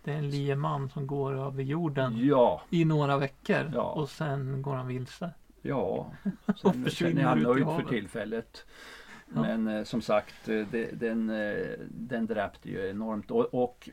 Det 0.03 0.13
är 0.13 0.17
en 0.17 0.29
lieman 0.29 0.89
som 0.89 1.07
går 1.07 1.33
över 1.33 1.63
jorden 1.63 2.13
Ja, 2.17 2.61
i 2.69 2.85
några 2.85 3.17
veckor 3.17 3.71
Ja. 3.73 3.91
och 3.91 4.09
sen 4.09 4.61
går 4.61 4.75
han 4.75 4.87
vilse. 4.87 5.29
ja. 5.61 6.11
Sen, 6.55 6.89
sen 6.91 7.17
är 7.17 7.23
han 7.23 7.39
nöjd 7.39 7.65
för 7.65 7.83
tillfället. 7.89 8.65
Men 9.25 9.67
eh, 9.67 9.83
som 9.83 10.01
sagt, 10.01 10.49
eh, 10.49 10.67
det, 10.71 10.99
den, 10.99 11.29
eh, 11.29 11.55
den 11.89 12.25
dräpte 12.25 12.69
ju 12.69 12.89
enormt. 12.89 13.31
Och, 13.31 13.53
och 13.53 13.89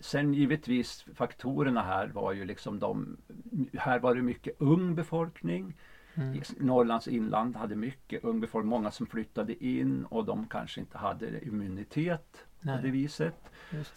sen 0.00 0.34
givetvis 0.34 1.04
faktorerna 1.14 1.82
här 1.82 2.06
var 2.08 2.32
ju 2.32 2.44
liksom 2.44 2.78
de, 2.78 3.16
här 3.72 3.98
var 3.98 4.14
det 4.14 4.22
mycket 4.22 4.54
ung 4.58 4.94
befolkning. 4.94 5.74
Mm. 6.14 6.42
Norrlands 6.58 7.08
inland 7.08 7.56
hade 7.56 7.76
mycket 7.76 8.24
ung 8.24 8.40
befolkning, 8.40 8.70
många 8.70 8.90
som 8.90 9.06
flyttade 9.06 9.64
in 9.64 10.04
och 10.04 10.24
de 10.24 10.46
kanske 10.48 10.80
inte 10.80 10.98
hade 10.98 11.44
immunitet 11.46 12.32
på 12.60 12.68
det 12.68 12.80
Nej, 12.82 12.90
viset. 12.90 13.34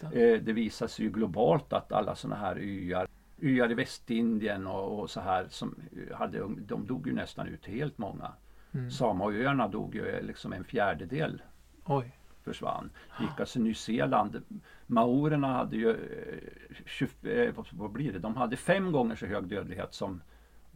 det. 0.00 0.32
Eh, 0.34 0.42
det 0.42 0.52
visar 0.52 0.86
sig 0.86 1.04
ju 1.04 1.10
globalt 1.10 1.72
att 1.72 1.92
alla 1.92 2.14
sådana 2.14 2.40
här 2.40 2.56
öar, 2.56 3.08
öar 3.42 3.70
i 3.70 3.74
Västindien 3.74 4.66
och, 4.66 5.00
och 5.00 5.10
så 5.10 5.20
här 5.20 5.46
som 5.50 5.74
hade, 6.14 6.38
ung- 6.40 6.66
de 6.66 6.86
dog 6.86 7.06
ju 7.06 7.12
nästan 7.12 7.46
ut 7.46 7.66
helt 7.66 7.98
många. 7.98 8.32
Mm. 8.72 8.90
Samaöarna 8.90 9.68
dog 9.68 9.94
ju 9.94 10.06
eh, 10.08 10.22
liksom 10.22 10.52
en 10.52 10.64
fjärdedel 10.64 11.42
Oj. 11.84 12.16
försvann. 12.44 12.90
Likaså 13.20 13.60
Nya 13.60 13.74
Zeeland. 13.74 14.42
Maorerna 14.86 15.46
hade 15.52 15.76
ju, 15.76 15.90
eh, 15.90 16.76
20, 16.86 17.30
eh, 17.46 17.54
vad 17.70 17.90
blir 17.90 18.12
det, 18.12 18.18
de 18.18 18.36
hade 18.36 18.56
fem 18.56 18.92
gånger 18.92 19.16
så 19.16 19.26
hög 19.26 19.44
dödlighet 19.48 19.94
som 19.94 20.22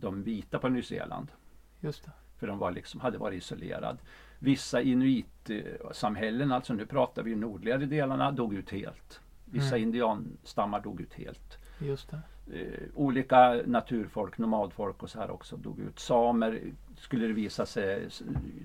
de 0.00 0.22
vita 0.22 0.58
på 0.58 0.68
Nya 0.68 0.82
Zeeland. 0.82 1.28
Just 1.80 2.04
det. 2.04 2.10
För 2.38 2.46
de 2.46 2.58
var 2.58 2.70
liksom, 2.70 3.00
hade 3.00 3.18
varit 3.18 3.38
isolerad. 3.38 3.98
Vissa 4.38 4.80
inuitsamhällen, 4.82 6.52
alltså 6.52 6.74
nu 6.74 6.86
pratar 6.86 7.22
vi 7.22 7.34
nordligare 7.34 7.86
delarna, 7.86 8.30
dog 8.30 8.54
ut 8.54 8.70
helt. 8.70 9.20
Vissa 9.44 9.76
Mm. 9.76 9.82
indianstammar 9.82 10.80
dog 10.80 11.00
ut 11.00 11.14
helt. 11.14 11.58
Just 11.78 12.10
det. 12.10 12.20
Eh, 12.52 12.88
olika 12.94 13.60
naturfolk, 13.66 14.38
nomadfolk 14.38 15.02
och 15.02 15.10
så 15.10 15.18
här 15.20 15.30
också 15.30 15.56
dog 15.56 15.78
ut. 15.80 15.98
Samer 15.98 16.60
skulle 16.96 17.26
det 17.26 17.32
visa 17.32 17.66
sig, 17.66 18.08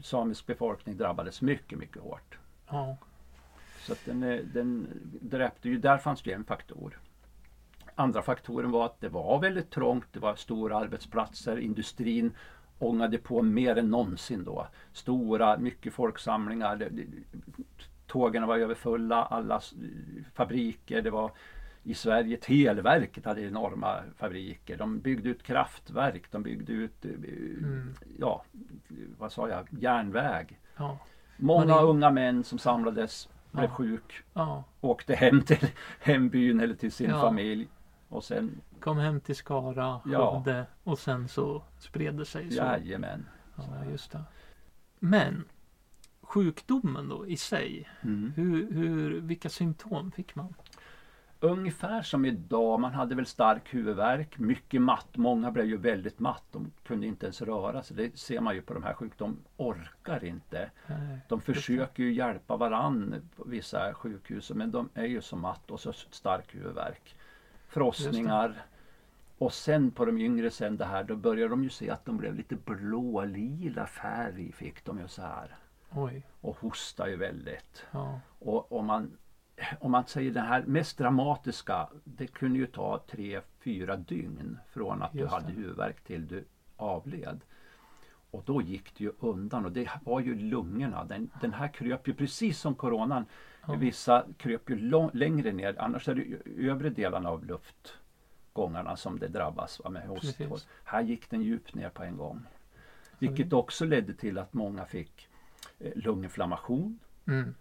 samisk 0.04 0.46
befolkning 0.46 0.98
drabbades 0.98 1.42
mycket, 1.42 1.80
mycket 1.80 2.02
hårt. 2.02 2.38
Ja. 2.70 2.98
Så 3.80 3.96
den, 4.06 4.24
eh, 4.24 4.40
den 4.54 4.88
dräpte 5.22 5.70
ju, 5.70 5.78
där 5.78 5.98
fanns 5.98 6.22
det 6.22 6.32
en 6.34 6.44
faktor. 6.44 7.00
Andra 7.96 8.22
faktoren 8.22 8.72
var 8.72 8.86
att 8.86 9.02
det 9.02 9.10
var 9.10 9.40
väldigt 9.40 9.72
trångt, 9.72 10.06
det 10.12 10.20
var 10.20 10.36
stora 10.36 10.78
arbetsplatser, 10.78 11.58
industrin 11.58 12.32
ångade 12.80 13.18
på 13.18 13.42
mer 13.42 13.76
än 13.76 13.90
någonsin 13.90 14.44
då. 14.44 14.68
Stora, 14.94 15.58
mycket 15.58 15.94
folksamlingar, 15.94 16.90
tågen 18.08 18.48
var 18.48 18.58
överfulla, 18.58 19.24
alla 19.26 19.62
fabriker, 20.34 21.02
det 21.02 21.10
var 21.12 21.32
i 21.84 21.94
Sverige, 21.94 22.38
Televerket 22.38 23.26
hade 23.26 23.42
enorma 23.42 23.96
fabriker. 24.18 24.78
De 24.78 25.00
byggde 25.00 25.30
ut 25.30 25.44
kraftverk, 25.44 26.32
de 26.32 26.44
byggde 26.44 26.74
ut, 26.74 27.06
eh, 27.06 27.12
Mm. 27.12 27.94
ja, 28.20 28.44
vad 29.18 29.32
sa 29.32 29.50
jag, 29.50 29.68
järnväg. 29.80 30.60
Ja. 30.78 30.98
Många 31.38 31.74
är- 31.76 31.84
unga 31.86 32.12
män 32.12 32.44
som 32.44 32.60
samlades, 32.60 33.30
blev 33.52 33.66
Ja. 33.66 33.70
sjuk, 33.72 34.24
Ja. 34.34 34.64
åkte 34.82 35.16
hem 35.16 35.42
till 35.42 35.68
hembyn 36.00 36.60
eller 36.60 36.76
till 36.76 36.92
sin 36.92 37.12
familj. 37.12 37.68
Och 38.10 38.24
sen, 38.24 38.62
Kom 38.80 38.98
hem 38.98 39.20
till 39.22 39.36
Skara, 39.36 40.02
Ja. 40.06 40.66
Och 40.84 41.00
sen 41.00 41.28
så 41.28 41.64
spred 41.80 42.16
det 42.16 42.26
sig 42.26 42.52
så. 42.52 42.58
jajamän. 42.58 43.26
Ja, 43.56 43.86
just 43.92 44.12
det. 44.12 44.24
Men 45.00 45.44
sjukdomen 46.22 47.10
då 47.10 47.28
i 47.28 47.38
sig, 47.38 47.90
Mm. 48.02 48.34
hur, 48.36 48.72
hur, 48.74 49.22
vilka 49.22 49.50
symptom 49.50 50.12
fick 50.12 50.36
man? 50.36 50.54
Ungefär 51.40 52.02
som 52.02 52.26
idag, 52.26 52.80
man 52.80 52.94
hade 52.94 53.16
väl 53.16 53.26
stark 53.26 53.74
huvudvärk, 53.74 54.38
mycket 54.40 54.82
matt. 54.82 55.18
Många 55.18 55.52
blev 55.52 55.66
ju 55.66 55.78
väldigt 55.78 56.20
matt, 56.20 56.44
de 56.52 56.72
kunde 56.84 57.08
inte 57.08 57.26
ens 57.26 57.42
röra 57.42 57.84
sig. 57.84 57.98
Det 57.98 58.20
ser 58.20 58.42
man 58.42 58.56
ju 58.56 58.62
på 58.62 58.74
de 58.74 58.84
här 58.84 58.94
sjuka, 58.94 59.16
de 59.18 59.38
orkar 59.58 60.24
inte. 60.24 60.72
Nej. 60.88 61.20
De 61.30 61.42
försöker 61.42 62.04
ju 62.04 62.14
hjälpa 62.14 62.58
varann 62.58 63.16
på 63.36 63.44
vissa 63.44 63.94
sjukhus 63.94 64.52
men 64.52 64.72
de 64.72 64.90
är 64.94 65.06
ju 65.06 65.22
så 65.22 65.36
matt 65.36 65.72
och 65.72 65.80
så 65.80 65.94
stark 65.94 66.56
huvudvärk. 66.56 67.16
Frossningar. 67.68 68.66
Och 69.38 69.54
sen 69.54 69.92
på 69.92 70.06
de 70.06 70.18
yngre 70.18 70.52
sen 70.52 70.78
det 70.78 70.86
här, 70.86 71.04
då 71.04 71.16
började 71.16 71.50
de 71.50 71.64
ju 71.64 71.70
se 71.70 71.90
att 71.90 72.06
de 72.06 72.18
blev 72.18 72.36
lite 72.36 72.56
blålila 72.56 73.88
färg 73.88 74.52
fick 74.52 74.86
de 74.86 75.00
ju 75.00 75.08
så 75.08 75.22
här. 75.22 75.56
Oj. 75.92 76.28
Och 76.42 76.58
hostar 76.58 77.08
ju 77.08 77.16
väldigt. 77.16 77.86
Ja. 77.92 78.20
Och 78.40 78.72
om 78.72 78.86
man, 78.86 79.18
om 79.80 79.92
man 79.92 80.06
säger 80.06 80.32
det 80.32 80.42
här 80.42 80.64
mest 80.64 80.98
dramatiska, 80.98 81.90
det 82.04 82.28
kunde 82.28 82.60
ju 82.60 82.68
ta 82.68 83.04
tre, 83.08 83.42
fyra 83.60 83.96
dygn 83.96 84.58
från 84.70 85.02
att 85.02 85.14
du 85.14 85.20
Just 85.20 85.34
hade 85.34 85.48
det. 85.48 85.54
huvudvärk 85.54 86.02
till 86.04 86.28
du 86.28 86.46
avled. 86.78 87.42
Och 88.32 88.44
då 88.46 88.62
gick 88.62 88.98
det 88.98 89.04
ju 89.04 89.12
undan 89.20 89.66
och 89.66 89.72
det 89.72 89.90
var 90.04 90.20
ju 90.20 90.36
lungorna. 90.36 91.04
Den, 91.04 91.30
den 91.42 91.54
här 91.54 91.68
kröp 91.68 92.08
ju 92.08 92.14
precis 92.14 92.60
som 92.60 92.76
coronan. 92.76 93.26
Ja. 93.68 93.76
Vissa 93.76 94.26
kröp 94.38 94.70
ju 94.70 94.76
lång, 94.76 95.10
längre 95.14 95.52
ner, 95.52 95.76
annars 95.80 96.10
är 96.10 96.16
det 96.16 96.52
övre 96.70 96.90
delarna 96.90 97.30
av 97.30 97.46
luftgångarna 97.46 98.96
som 98.96 99.20
det 99.20 99.28
drabbas 99.28 99.82
va, 99.84 99.90
med. 99.90 100.16
Precis. 100.22 100.68
Här 100.84 101.02
gick 101.02 101.30
den 101.30 101.42
djupt 101.42 101.76
ner 101.76 101.90
på 101.90 102.04
en 102.04 102.18
gång. 102.18 102.42
Vilket 103.20 103.54
också 103.54 103.86
ledde 103.86 104.14
till 104.14 104.38
att 104.38 104.54
många 104.54 104.86
fick 104.86 105.30
eh, 105.80 105.92
lunginflammation. 105.96 107.00
Mm. 107.28 107.56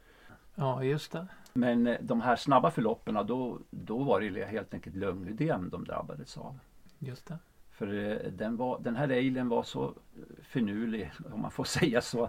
Ja, 0.55 0.85
just 0.85 1.13
det. 1.13 1.27
Men 1.53 1.87
eh, 1.87 1.97
de 2.01 2.21
här 2.21 2.37
snabba 2.37 2.71
förloppen, 2.71 3.27
då, 3.27 3.61
då 3.71 4.03
var 4.03 4.21
det 4.21 4.45
helt 4.45 4.75
enkelt 4.75 4.97
lungödem 4.97 5.71
de 5.71 5.85
drabbades 5.85 6.39
av. 6.39 6.59
Just 6.99 7.27
det. 7.27 7.39
För 7.71 7.95
eh, 7.95 8.31
den, 8.33 8.57
var, 8.57 8.81
den 8.81 8.97
här 8.97 9.09
ejlen 9.09 9.49
var 9.49 9.63
så 9.63 9.95
finurlig, 10.43 11.13
om 11.33 11.41
man 11.41 11.51
får 11.51 11.65
säga 11.81 12.01
så. 12.01 12.29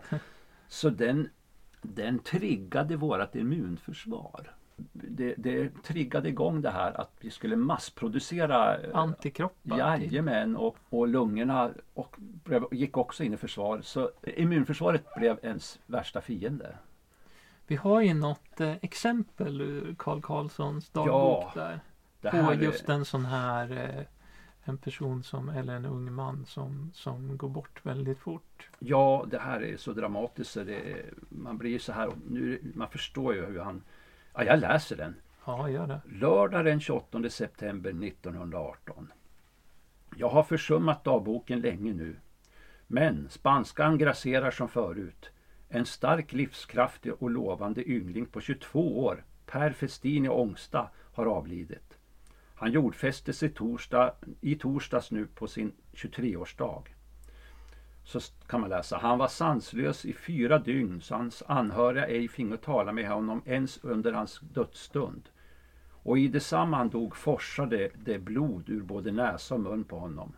Så 0.68 0.90
den, 0.90 1.30
den 1.94 2.20
triggade 2.20 2.96
vårt 2.96 3.36
immunförsvar. 3.36 4.52
Det, 4.94 5.36
det 5.38 5.84
triggade 5.84 6.30
igång 6.30 6.62
det 6.62 6.70
här 6.70 7.02
att 7.02 7.12
vi 7.20 7.32
skulle 7.32 7.56
massproducera 7.56 8.78
eh, 8.78 8.96
Antikroppar. 8.96 9.78
Jajamän, 9.78 10.56
och, 10.56 10.78
och 10.90 11.08
lungorna 11.08 11.72
och 11.94 12.16
gick 12.72 12.98
också 12.98 13.24
in 13.24 13.34
i 13.34 13.38
försvar. 13.38 13.82
Så 13.82 14.12
immunförsvaret 14.24 15.06
blev 15.16 15.40
ens 15.44 15.80
värsta 15.86 16.22
fiende. 16.22 16.76
Vi 17.68 17.76
har 17.76 18.02
ju 18.02 18.14
något 18.14 18.62
eh, 18.62 18.74
exempel 18.82 19.62
ur 19.62 19.96
Carl 19.98 20.22
Karlssons 20.22 20.90
dagbok 20.90 21.54
där. 21.54 21.80
Det 22.22 22.32
På 22.32 22.54
just 22.54 22.90
en 22.90 23.06
sån 23.06 23.26
här 23.26 23.72
eh, 23.72 24.06
en 24.68 24.78
person 24.78 25.24
som, 25.24 25.50
eller 25.50 25.76
en 25.76 25.86
ung 25.86 26.14
man 26.14 26.46
som, 26.46 26.92
som 26.94 27.38
går 27.38 27.50
bort 27.50 27.86
väldigt 27.86 28.20
fort. 28.20 28.70
Ja, 28.80 29.26
det 29.32 29.40
här 29.40 29.64
är 29.64 29.78
så 29.78 29.94
dramatiskt 29.94 30.52
så 30.52 30.64
det, 30.64 31.06
man 31.30 31.58
blir 31.58 31.80
så 31.80 31.92
här, 31.92 32.12
nu, 32.30 32.72
man 32.76 32.90
förstår 32.90 33.36
ju 33.36 33.46
hur 33.46 33.60
han, 33.60 33.84
ja 34.34 34.44
jag 34.44 34.60
läser 34.60 34.98
den. 34.98 35.16
Ja, 35.46 35.70
gör 35.70 35.88
det. 35.88 36.02
Lördag 36.06 36.66
den 36.66 36.80
28 36.80 37.30
september 37.30 37.90
1918. 37.90 39.12
Jag 40.16 40.30
har 40.30 40.44
försummat 40.44 41.04
dagboken 41.04 41.60
länge 41.60 41.94
nu. 41.94 42.16
Men 42.88 43.30
spanskan 43.30 43.98
grasserar 43.98 44.52
som 44.52 44.70
förut. 44.70 45.30
En 45.70 45.86
stark, 45.86 46.34
livskraftig 46.34 47.14
och 47.14 47.30
lovande 47.30 47.90
yngling 47.90 48.26
på 48.26 48.42
22 48.42 49.06
år, 49.06 49.24
Per 49.46 49.72
Festin 49.72 50.26
i 50.26 50.30
Ångsta, 50.30 50.90
har 51.14 51.26
avlidit. 51.26 51.95
Han 52.56 52.72
jordfästes 52.72 53.44
i, 53.44 53.50
torsdag, 53.50 54.14
i 54.42 54.56
torsdags 54.56 55.12
nu 55.12 55.28
på 55.28 55.48
sin 55.48 55.72
23-årsdag. 55.94 56.82
Så 58.04 58.20
kan 58.48 58.62
man 58.62 58.70
läsa. 58.70 58.98
Han 58.98 59.18
var 59.18 59.28
sanslös 59.28 60.06
i 60.06 60.14
fyra 60.14 60.60
dygn 60.60 61.02
så 61.02 61.16
hans 61.16 61.44
anhöriga 61.48 62.08
ej 62.08 62.28
fingo 62.28 62.58
tala 62.58 62.92
med 62.92 63.10
honom 63.10 63.42
ens 63.46 63.84
under 63.84 64.14
hans 64.14 64.40
dödsstund. 64.40 65.30
Och 65.92 66.18
i 66.18 66.28
detsamma 66.28 66.78
han 66.78 66.90
dog 66.90 67.16
forsade 67.16 67.92
det 67.96 68.20
blod 68.20 68.70
ur 68.70 68.82
både 68.82 69.12
näsa 69.12 69.56
och 69.56 69.62
mun 69.62 69.84
på 69.84 70.00
honom. 70.00 70.36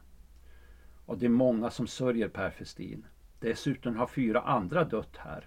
Och 1.06 1.18
det 1.18 1.26
är 1.26 1.30
många 1.30 1.70
som 1.70 1.88
sörjer 1.88 2.28
Per 2.28 2.50
Festin. 2.50 3.06
Dessutom 3.40 3.96
har 3.96 4.08
fyra 4.08 4.42
andra 4.42 4.84
dött 4.84 5.18
här. 5.18 5.46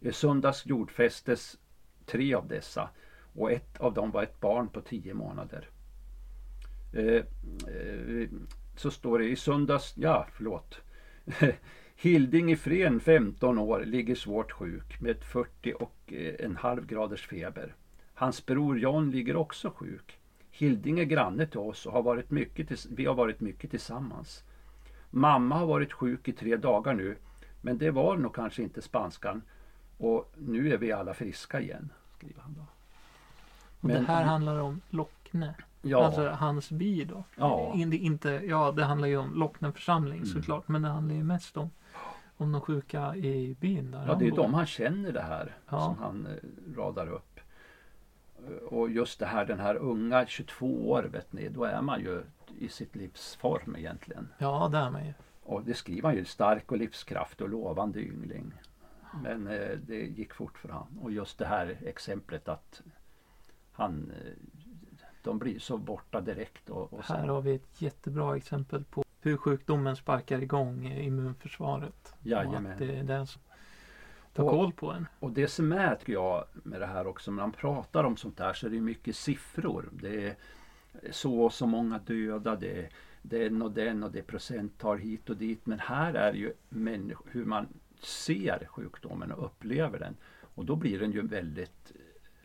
I 0.00 0.12
söndags 0.12 0.66
jordfästes 0.66 1.58
tre 2.06 2.34
av 2.34 2.48
dessa 2.48 2.90
och 3.34 3.52
ett 3.52 3.80
av 3.80 3.94
dem 3.94 4.10
var 4.10 4.22
ett 4.22 4.40
barn 4.40 4.68
på 4.68 4.80
tio 4.80 5.14
månader. 5.14 5.68
Eh, 6.94 7.24
eh, 7.74 8.28
så 8.76 8.90
står 8.90 9.18
det 9.18 9.28
i 9.28 9.36
söndags, 9.36 9.94
ja 9.96 10.26
förlåt. 10.32 10.80
Hilding 11.96 12.52
i 12.52 12.56
Fren, 12.56 13.00
15 13.00 13.58
år, 13.58 13.80
ligger 13.84 14.14
svårt 14.14 14.52
sjuk 14.52 15.00
med 15.00 15.24
40 15.24 15.72
och 15.72 16.12
eh, 16.12 16.34
en 16.38 16.56
halv 16.56 16.86
graders 16.86 17.26
feber. 17.26 17.74
Hans 18.14 18.46
bror 18.46 18.78
John 18.78 19.10
ligger 19.10 19.36
också 19.36 19.70
sjuk. 19.70 20.18
Hilding 20.50 20.98
är 20.98 21.04
granne 21.04 21.46
till 21.46 21.60
oss 21.60 21.86
och 21.86 21.92
har 21.92 22.02
varit 22.02 22.30
mycket 22.30 22.86
vi 22.86 23.04
har 23.06 23.14
varit 23.14 23.40
mycket 23.40 23.70
tillsammans. 23.70 24.44
Mamma 25.10 25.54
har 25.54 25.66
varit 25.66 25.92
sjuk 25.92 26.28
i 26.28 26.32
tre 26.32 26.56
dagar 26.56 26.94
nu, 26.94 27.16
men 27.60 27.78
det 27.78 27.90
var 27.90 28.16
nog 28.16 28.34
kanske 28.34 28.62
inte 28.62 28.82
spanskan. 28.82 29.42
Och 29.98 30.32
nu 30.36 30.72
är 30.72 30.78
vi 30.78 30.92
alla 30.92 31.14
friska 31.14 31.60
igen, 31.60 31.92
skriver 32.16 32.42
han 32.42 32.54
då. 32.54 32.66
Och 33.80 33.84
Men- 33.88 34.02
det 34.02 34.08
här 34.08 34.24
handlar 34.24 34.58
om 34.58 34.80
Lockne. 34.90 35.54
Ja, 35.84 36.04
Alltså 36.06 36.28
hans 36.28 36.70
by 36.70 37.04
då. 37.04 37.24
Ja. 37.36 37.72
In, 37.76 37.92
inte, 37.92 38.30
ja, 38.30 38.72
det 38.72 38.84
handlar 38.84 39.08
ju 39.08 39.16
om 39.16 39.34
Lockne 39.34 39.72
församling 39.72 40.16
Mm. 40.18 40.26
såklart. 40.26 40.68
Men 40.68 40.82
det 40.82 40.88
handlar 40.88 41.14
ju 41.14 41.24
mest 41.24 41.56
om, 41.56 41.70
om 42.36 42.52
de 42.52 42.60
sjuka 42.60 43.16
i 43.16 43.56
byn 43.60 43.90
där 43.90 44.04
ja 44.06 44.14
det 44.14 44.26
är 44.26 44.30
bor. 44.30 44.36
de 44.36 44.54
han 44.54 44.66
känner 44.66 45.12
det 45.12 45.22
här 45.22 45.56
Ja. 45.68 45.80
som 45.80 45.98
han 45.98 46.26
eh, 46.26 46.76
radar 46.76 47.08
upp. 47.12 47.40
och 48.70 48.90
just 48.90 49.18
det 49.18 49.26
här 49.26 49.44
den 49.46 49.60
här 49.60 49.76
unga 49.76 50.26
22 50.26 50.90
år 50.90 51.02
vet 51.02 51.32
ni, 51.32 51.48
då 51.48 51.64
är 51.64 51.82
man 51.82 52.00
ju 52.00 52.22
i 52.58 52.68
sitt 52.68 52.96
livs 52.96 53.36
form 53.36 53.76
egentligen. 53.76 54.28
Ja, 54.38 54.68
det 54.72 54.78
är 54.78 54.90
man 54.90 55.06
ju. 55.06 55.12
Och 55.42 55.62
det 55.64 55.74
skriver 55.74 56.08
han 56.08 56.16
ju, 56.18 56.24
stark 56.24 56.72
och 56.72 56.78
livskraftig 56.78 57.44
och 57.44 57.50
lovande 57.50 58.00
yngling. 58.00 58.52
Men 59.22 59.46
eh, 59.46 59.70
det 59.86 59.96
gick 59.96 60.34
fort 60.34 60.58
för 60.58 60.68
han. 60.68 60.98
Och 61.02 61.12
just 61.12 61.38
det 61.38 61.46
här 61.46 61.76
exemplet 61.86 62.48
att 62.48 62.82
han, 63.72 64.12
eh, 64.24 64.32
de 65.24 65.38
blir 65.38 65.58
så 65.58 65.76
borta 65.78 66.20
direkt. 66.20 66.70
Och, 66.70 66.92
och 66.92 67.04
Här 67.04 67.28
har 67.28 67.40
vi 67.42 67.54
ett 67.54 67.82
jättebra 67.82 68.36
exempel 68.36 68.84
på 68.84 69.04
hur 69.20 69.36
sjukdomen 69.36 69.96
sparkar 69.96 70.42
igång 70.42 70.86
immunförsvaret. 70.86 72.14
Och 72.20 72.26
Jajamän. 72.26 72.72
att 72.72 72.78
det 72.78 72.96
är 72.96 73.02
det 73.04 73.26
som 73.26 73.42
tar 74.34 74.44
Och- 74.44 74.50
koll 74.50 74.72
på 74.72 74.92
en. 74.92 75.06
och 75.20 75.30
det 75.30 75.48
som 75.48 75.72
är 75.72 75.94
tycker 75.94 76.12
jag 76.12 76.44
med 76.52 76.80
det 76.80 76.86
här 76.86 77.06
också, 77.06 77.30
när 77.30 77.42
man 77.42 77.52
pratar 77.52 78.04
om 78.04 78.16
sånt 78.16 78.36
där 78.36 78.52
så 78.52 78.66
är 78.66 78.70
det 78.70 78.80
mycket 78.80 79.16
siffror. 79.16 79.88
Det 79.92 80.26
är 80.26 80.34
så 81.10 81.40
och 81.40 81.52
så 81.52 81.66
många 81.66 81.98
döda, 81.98 82.56
det 82.56 82.80
är 82.84 82.88
den 83.22 83.62
och 83.62 83.70
den 83.72 84.02
och 84.02 84.12
det 84.12 84.18
är 84.18 84.22
procenttal 84.22 84.98
hit 84.98 85.30
och 85.30 85.36
dit. 85.36 85.66
Men 85.66 85.78
här 85.78 86.14
är 86.14 86.32
ju 86.32 86.52
människ- 86.68 87.22
hur 87.30 87.44
man 87.44 87.66
ser 88.00 88.66
sjukdomen 88.70 89.32
och 89.32 89.44
upplever 89.44 89.98
den. 89.98 90.16
Och 90.54 90.64
då 90.64 90.76
blir 90.76 90.98
den 90.98 91.12
ju 91.12 91.26
väldigt 91.26 91.92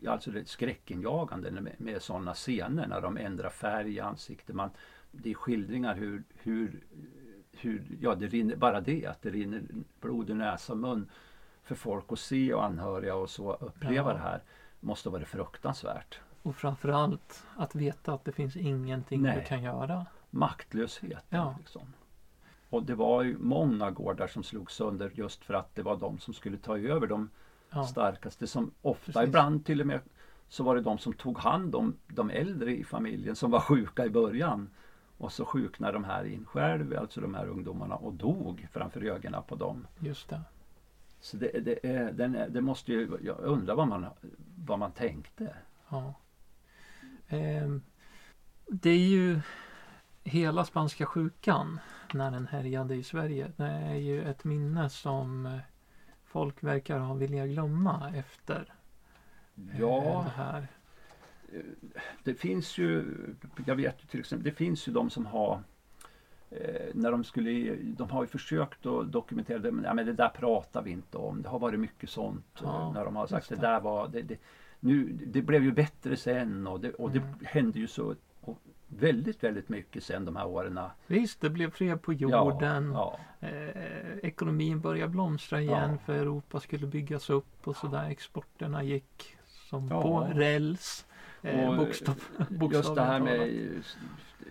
alltså 0.07 0.31
det 0.31 0.39
är 0.39 0.43
skräckinjagande 0.43 1.51
med, 1.51 1.75
med 1.77 2.01
sådana 2.01 2.33
scener 2.33 2.87
när 2.87 3.01
de 3.01 3.17
ändrar 3.17 3.49
färg 3.49 3.93
i 3.95 3.99
ansiktet. 3.99 4.55
Man, 4.55 4.69
det 5.11 5.29
är 5.29 5.33
skildringar 5.33 5.95
hur, 5.95 6.23
hur, 6.33 6.83
hur 7.51 7.97
ja, 8.01 8.15
det 8.15 8.27
rinner, 8.27 8.55
bara 8.55 8.81
det 8.81 9.05
att 9.05 9.21
det 9.21 9.29
rinner 9.29 9.61
blod 10.01 10.29
ur 10.29 10.35
näsa 10.35 10.73
och 10.73 10.79
mun 10.79 11.09
för 11.63 11.75
folk 11.75 12.05
att 12.11 12.19
se 12.19 12.53
och 12.53 12.65
anhöriga 12.65 13.15
och 13.15 13.29
så 13.29 13.53
uppleva 13.53 14.09
Ja. 14.09 14.13
det 14.13 14.19
här 14.19 14.41
måste 14.79 15.09
vara 15.09 15.25
fruktansvärt. 15.25 16.19
Och 16.41 16.55
framförallt 16.55 17.43
att 17.55 17.75
veta 17.75 18.13
att 18.13 18.25
det 18.25 18.31
finns 18.31 18.55
ingenting 18.55 19.21
Nej. 19.21 19.39
du 19.39 19.45
kan 19.45 19.63
göra. 19.63 20.05
Maktlöshet. 20.29 21.25
Ja. 21.29 21.55
Liksom. 21.59 21.93
Och 22.69 22.83
det 22.83 22.95
var 22.95 23.23
ju 23.23 23.37
många 23.37 23.91
gårdar 23.91 24.27
som 24.27 24.43
slogs 24.43 24.73
sönder 24.75 25.11
just 25.13 25.45
för 25.45 25.53
att 25.53 25.75
det 25.75 25.81
var 25.81 25.97
de 25.97 26.19
som 26.19 26.33
skulle 26.33 26.57
ta 26.57 26.77
över 26.77 27.07
de 27.07 27.29
Ja, 27.69 27.83
starkaste 27.83 28.47
som 28.47 28.71
ofta 28.81 29.11
Precis. 29.11 29.27
ibland 29.27 29.65
till 29.65 29.81
och 29.81 29.87
med 29.87 29.99
så 30.47 30.63
var 30.63 30.75
det 30.75 30.81
de 30.81 30.97
som 30.97 31.13
tog 31.13 31.39
hand 31.39 31.75
om 31.75 31.95
de 32.07 32.29
äldre 32.29 32.77
i 32.77 32.83
familjen 32.83 33.35
som 33.35 33.51
var 33.51 33.59
sjuka 33.59 34.05
i 34.05 34.09
början. 34.09 34.69
Och 35.17 35.31
så 35.31 35.45
sjuknade 35.45 35.93
de 35.93 36.03
här 36.03 36.25
in 36.25 36.45
själv, 36.45 36.97
alltså 36.97 37.21
de 37.21 37.33
här 37.35 37.47
ungdomarna 37.47 37.95
och 37.95 38.13
dog 38.13 38.67
framför 38.71 39.03
ögonen 39.03 39.43
på 39.47 39.55
dem. 39.55 39.87
just 39.99 40.29
det. 40.29 40.41
Så 41.21 41.37
det, 41.37 41.59
det, 41.59 41.89
är, 41.89 42.11
den 42.11 42.35
är, 42.35 42.49
det 42.49 42.61
måste 42.61 42.91
ju, 42.91 43.17
jag 43.21 43.39
undrar 43.39 43.75
vad 43.75 43.87
man, 43.87 44.05
vad 44.55 44.79
man 44.79 44.91
tänkte. 44.91 45.55
Ja. 45.89 46.13
Ehm, 47.27 47.81
det 48.67 48.89
är 48.89 49.07
ju 49.07 49.39
hela 50.23 50.65
spanska 50.65 51.05
sjukan 51.05 51.79
när 52.13 52.31
den 52.31 52.47
härjade 52.47 52.95
i 52.95 53.03
Sverige. 53.03 53.51
Det 53.57 53.65
är 53.65 53.95
ju 53.95 54.23
ett 54.23 54.43
minne 54.43 54.89
som 54.89 55.45
eh, 55.45 55.59
folk 56.29 56.63
verkar 56.63 56.99
ha 56.99 57.13
vilja 57.13 57.47
glömma 57.47 58.11
efter 58.15 58.73
eh, 59.55 59.79
Ja, 59.79 60.25
det 60.25 60.41
här. 60.43 60.67
det 62.23 62.33
finns 62.33 62.77
ju, 62.77 63.05
jag 63.65 63.75
vet 63.75 64.03
ju 64.03 64.07
till 64.07 64.19
exempel, 64.19 64.43
det 64.45 64.51
finns 64.57 64.87
ju 64.87 64.91
de 64.91 65.09
som 65.09 65.25
har 65.25 65.61
eh, 66.49 66.87
när 66.93 67.11
de 67.11 67.23
skulle, 67.23 67.75
de 67.75 68.09
har 68.09 68.23
ju 68.23 68.27
försökt 68.27 68.85
att 68.85 69.11
dokumentera 69.11 69.59
det, 69.59 69.71
men, 69.71 69.83
ja, 69.85 69.93
men 69.93 70.05
det 70.05 70.13
där 70.13 70.29
pratar 70.29 70.81
vi 70.81 70.91
inte 70.91 71.17
om. 71.17 71.41
Det 71.41 71.49
har 71.49 71.59
varit 71.59 71.79
mycket 71.79 72.09
sånt 72.09 72.59
Ja, 72.63 72.81
eh, 72.87 72.93
när 72.93 73.05
de 73.05 73.15
har 73.15 73.27
sagt 73.27 73.49
det. 73.49 73.55
det. 73.55 73.61
där 73.61 73.79
var, 73.79 74.07
det, 74.07 74.21
det, 74.21 74.37
nu, 74.79 75.03
det 75.27 75.41
blev 75.41 75.63
ju 75.63 75.71
bättre 75.71 76.15
sen 76.17 76.67
och 76.67 76.79
det, 76.79 76.93
och 76.93 77.11
det 77.11 77.19
Mm. 77.19 77.33
hände 77.43 77.79
ju 77.79 77.87
så 77.87 78.15
och 78.41 78.59
väldigt, 78.89 79.43
väldigt 79.43 79.69
mycket 79.69 80.03
sen 80.03 80.25
de 80.25 80.35
här 80.35 80.47
åren. 80.47 80.79
Visst, 81.07 81.41
det 81.41 81.49
blev 81.49 81.71
fred 81.71 82.01
på 82.01 82.13
jorden. 82.13 82.91
Ja, 82.93 83.19
Eh, 83.41 84.17
ekonomin 84.23 84.79
började 84.81 85.11
blomstra 85.11 85.61
igen 85.61 85.91
Ja. 85.91 85.97
för 86.05 86.13
Europa 86.13 86.59
skulle 86.59 86.87
byggas 86.87 87.29
upp 87.29 87.67
och 87.67 87.75
sådär. 87.75 88.09
Exporterna 88.09 88.83
gick 88.83 89.35
som 89.45 89.87
Ja. 89.87 90.01
på 90.01 90.19
räls. 90.39 91.05
Eh, 91.41 91.69
Och, 91.69 91.77
bokstav, 91.77 92.15
ja. 92.37 92.69
Just 92.71 92.95
det 92.95 93.01
här 93.01 93.19
med 93.19 93.49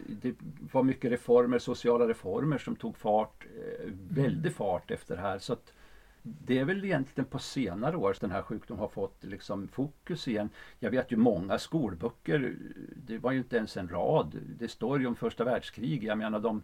det 0.07 0.35
var 0.73 0.83
mycket 0.83 1.11
reformer, 1.13 1.59
sociala 1.59 2.09
reformer 2.09 2.59
som 2.59 2.77
tog 2.77 2.97
fart, 2.97 3.47
eh, 3.57 3.91
väldig 4.11 4.55
fart 4.55 4.91
efter 4.91 5.17
det 5.17 5.23
här. 5.23 5.39
Så 5.39 5.53
att 5.53 5.73
det 6.23 6.59
är 6.59 6.65
väl 6.65 6.85
egentligen 6.85 7.31
på 7.31 7.39
senare 7.39 7.97
år 7.97 8.17
den 8.21 8.31
här 8.31 8.43
sjukdomen 8.43 8.81
har 8.81 8.89
fått 8.89 9.25
liksom 9.25 9.69
fokus 9.69 10.29
igen. 10.29 10.51
Jag 10.79 10.91
vet 10.91 11.13
ju 11.13 11.17
många 11.17 11.59
skolböcker, 11.59 12.55
det 12.97 13.19
var 13.19 13.33
ju 13.33 13.39
inte 13.39 13.57
ens 13.57 13.77
en 13.77 13.89
rad. 13.89 14.39
Det 14.59 14.69
står 14.69 15.01
ju 15.01 15.07
om 15.07 15.17
första 15.17 15.45
världskriget. 15.45 16.05
Jag 16.05 16.19
menar 16.19 16.41
de 16.41 16.63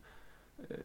eh, 0.69 0.77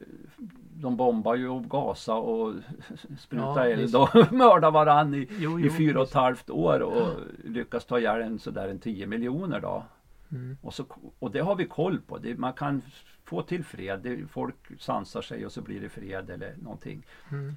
de 0.73 0.97
bombar 0.97 1.35
ju 1.35 1.47
och 1.47 1.69
gasar 1.69 2.17
och 2.17 2.53
sprutar 3.19 3.65
Ja, 3.65 3.71
eld 3.71 3.95
och 3.95 4.09
mördar 4.31 4.71
varann 4.71 5.13
i, 5.13 5.27
Jo, 5.39 5.59
i 5.59 5.63
jo, 5.63 5.73
fyra 5.77 6.01
och 6.01 6.07
ett 6.07 6.13
halvt 6.13 6.49
år 6.49 6.79
och 6.79 7.19
lyckas 7.43 7.85
ta 7.85 7.99
ihjäl 7.99 8.21
en 8.21 8.39
sådär 8.39 8.67
en 8.67 8.79
10 8.79 9.07
miljoner 9.07 9.59
då. 9.59 9.83
Mm. 10.31 10.57
Och, 10.61 10.73
så, 10.73 10.85
och 11.19 11.31
det 11.31 11.39
har 11.39 11.55
vi 11.55 11.65
koll 11.65 12.01
på. 12.01 12.17
Det, 12.17 12.37
man 12.37 12.53
kan 12.53 12.81
få 13.23 13.41
till 13.41 13.63
fred. 13.63 13.99
Det, 14.03 14.27
folk 14.27 14.55
sansar 14.79 15.21
sig 15.21 15.45
och 15.45 15.51
så 15.51 15.61
blir 15.61 15.81
det 15.81 15.89
fred 15.89 16.29
eller 16.29 16.55
någonting. 16.57 17.05
Mm. 17.31 17.55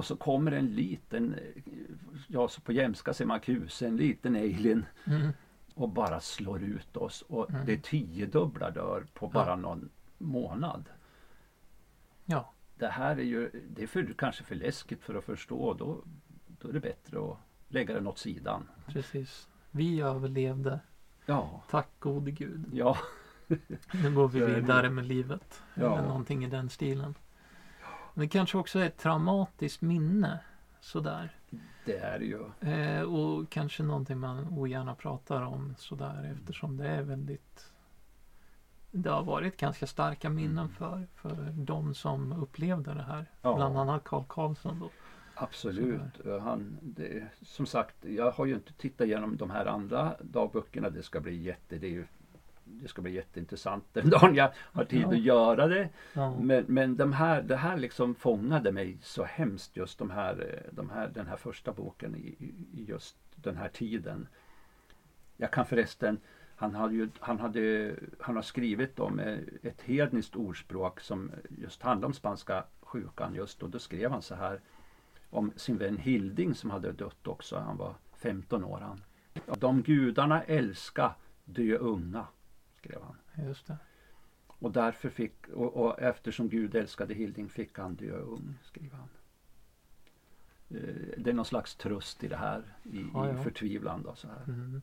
Och 0.00 0.06
så 0.06 0.16
kommer 0.16 0.52
en 0.52 0.66
liten, 0.74 1.34
eh, 1.34 1.62
ja 2.28 2.48
så 2.48 2.60
på 2.60 2.72
jämska 2.72 3.14
säger 3.14 3.26
man 3.28 3.40
kuse, 3.40 3.86
en 3.86 3.96
liten 3.96 4.36
alien 4.36 4.86
Mm. 5.06 5.28
och 5.74 5.88
bara 5.88 6.20
slår 6.20 6.62
ut 6.62 6.96
oss. 6.96 7.22
Och 7.28 7.50
Mm. 7.50 7.66
det 7.66 7.72
är 7.72 7.76
tiodubbla 7.76 8.70
dör 8.70 9.06
på 9.14 9.28
bara 9.28 9.56
någon 9.56 9.88
månad. 10.18 10.88
Ja, 12.24 12.52
Det 12.74 12.86
här 12.88 13.16
är 13.16 13.22
ju, 13.22 13.50
det 13.68 13.82
är 13.82 13.86
för, 13.86 14.14
kanske 14.18 14.44
för 14.44 14.54
läskigt 14.54 15.02
för 15.02 15.14
att 15.14 15.24
förstå. 15.24 15.74
Då, 15.74 16.02
då 16.46 16.68
är 16.68 16.72
det 16.72 16.80
bättre 16.80 17.18
att 17.30 17.38
lägga 17.68 17.94
den 17.94 18.06
åt 18.06 18.18
sidan. 18.18 18.68
precis. 18.86 19.48
Vi 19.70 20.00
överlevde. 20.00 20.80
Ja, 21.26 21.62
Tack 21.70 21.88
gode 21.98 22.30
gud. 22.30 22.64
ja, 22.72 22.96
Nu 23.92 24.14
går 24.14 24.28
vi 24.28 24.40
vidare 24.44 24.90
med 24.90 25.06
livet. 25.06 25.62
Ja. 25.74 25.98
Eller 25.98 26.08
någonting 26.08 26.44
i 26.44 26.48
den 26.48 26.68
stilen. 26.70 27.14
Det 28.14 28.28
kanske 28.28 28.58
också 28.58 28.78
är 28.78 28.86
ett 28.86 28.98
traumatiskt 28.98 29.82
minne. 29.82 30.40
Sådär. 30.80 31.36
det 31.84 31.96
är 31.96 32.18
det 32.18 32.24
ju. 32.24 32.70
Eh, 32.72 33.02
och 33.02 33.50
kanske 33.50 33.82
någonting 33.82 34.18
man 34.18 34.48
ogärna 34.48 34.94
pratar 34.94 35.42
om 35.42 35.74
sådär 35.78 36.34
eftersom 36.38 36.76
det 36.76 36.88
är 36.88 37.02
väldigt 37.02 37.72
Det 38.90 39.10
har 39.10 39.22
varit 39.22 39.56
ganska 39.56 39.86
starka 39.86 40.28
minnen 40.30 40.58
Mm. 40.58 40.68
för, 40.68 41.06
för 41.14 41.52
de 41.52 41.94
som 41.94 42.32
upplevde 42.32 42.94
det 42.94 43.02
här. 43.02 43.26
Ja. 43.42 43.54
Bland 43.56 43.78
annat 43.78 44.04
Carl 44.04 44.24
Karlsson 44.28 44.80
då. 44.80 44.90
Absolut. 45.34 46.40
Han, 46.42 46.78
det, 46.82 47.26
som 47.42 47.66
sagt, 47.66 48.04
jag 48.04 48.30
har 48.30 48.46
ju 48.46 48.54
inte 48.54 48.72
tittat 48.72 49.06
igenom 49.06 49.36
de 49.36 49.50
här 49.50 49.66
andra 49.66 50.16
dagböckerna. 50.20 50.90
Det 50.90 51.02
ska 51.02 51.20
bli 51.20 51.36
jätte, 51.42 51.78
det 51.78 51.86
är 51.86 51.90
ju, 51.90 52.06
det 52.82 52.88
ska 52.88 53.02
bli 53.02 53.12
jätteintressant 53.12 53.84
den 53.92 54.10
dagen 54.10 54.34
jag 54.34 54.52
har 54.56 54.84
tid 54.84 55.02
Ja. 55.02 55.08
att 55.08 55.20
göra 55.20 55.66
det. 55.66 55.88
Ja. 56.12 56.36
Men, 56.40 56.64
men 56.68 56.96
de 56.96 57.12
här, 57.12 57.42
det 57.42 57.56
här 57.56 57.76
liksom 57.76 58.14
fångade 58.14 58.72
mig 58.72 58.98
så 59.02 59.24
hemskt 59.24 59.76
just 59.76 59.98
de 59.98 60.10
här, 60.10 60.62
eh, 60.64 60.74
de 60.76 60.90
här, 60.90 61.08
den 61.08 61.26
här 61.26 61.36
första 61.36 61.72
boken 61.72 62.16
i, 62.16 62.36
i 62.72 62.84
just 62.88 63.16
den 63.36 63.56
här 63.56 63.68
tiden. 63.68 64.28
Jag 65.36 65.50
kan 65.50 65.66
förresten, 65.66 66.18
han, 66.56 66.74
hade 66.74 66.94
ju, 66.94 67.08
han, 67.20 67.38
hade, 67.38 67.94
han 68.20 68.36
har 68.36 68.42
skrivit 68.42 68.98
om 68.98 69.18
eh, 69.20 69.38
ett 69.62 69.82
hedniskt 69.82 70.36
ordspråk 70.36 71.00
som 71.00 71.30
just 71.58 71.82
handlar 71.82 72.06
om 72.06 72.14
spanska 72.14 72.64
sjukan 72.82 73.34
just 73.34 73.62
och 73.62 73.70
då 73.70 73.78
skrev 73.78 74.10
han 74.10 74.22
så 74.22 74.34
här 74.34 74.60
om 75.30 75.52
sin 75.56 75.78
vän 75.78 75.98
Hilding 75.98 76.54
som 76.54 76.70
hade 76.70 76.92
dött 76.92 77.26
också. 77.26 77.58
Han 77.58 77.76
var 77.76 77.94
15 78.12 78.64
år 78.64 78.80
han. 78.80 79.02
De 79.58 79.82
gudarna 79.82 80.42
älska 80.42 81.14
dö 81.44 81.76
unga, 81.76 82.26
skrev 82.80 83.02
han. 83.02 83.46
Just 83.46 83.66
det. 83.66 83.76
Och 84.46 84.72
därför 84.72 85.10
fick, 85.10 85.48
och, 85.48 85.76
och 85.76 86.00
eftersom 86.02 86.48
Gud 86.48 86.74
älskade 86.74 87.14
Hilding 87.14 87.48
fick 87.48 87.78
han 87.78 87.94
dö 87.94 88.16
ung, 88.18 88.58
skriver 88.62 88.96
han. 88.96 89.08
Eh, 90.70 91.18
Det 91.18 91.30
är 91.30 91.34
någon 91.34 91.44
slags 91.44 91.76
tröst 91.76 92.24
i 92.24 92.28
det 92.28 92.36
här, 92.36 92.62
i, 92.84 93.06
Ja, 93.14 93.26
i 93.30 93.36
ja. 93.36 93.42
förtvivlan. 93.42 94.02
Då, 94.02 94.14
så 94.14 94.28
här. 94.28 94.44
Mm. 94.48 94.82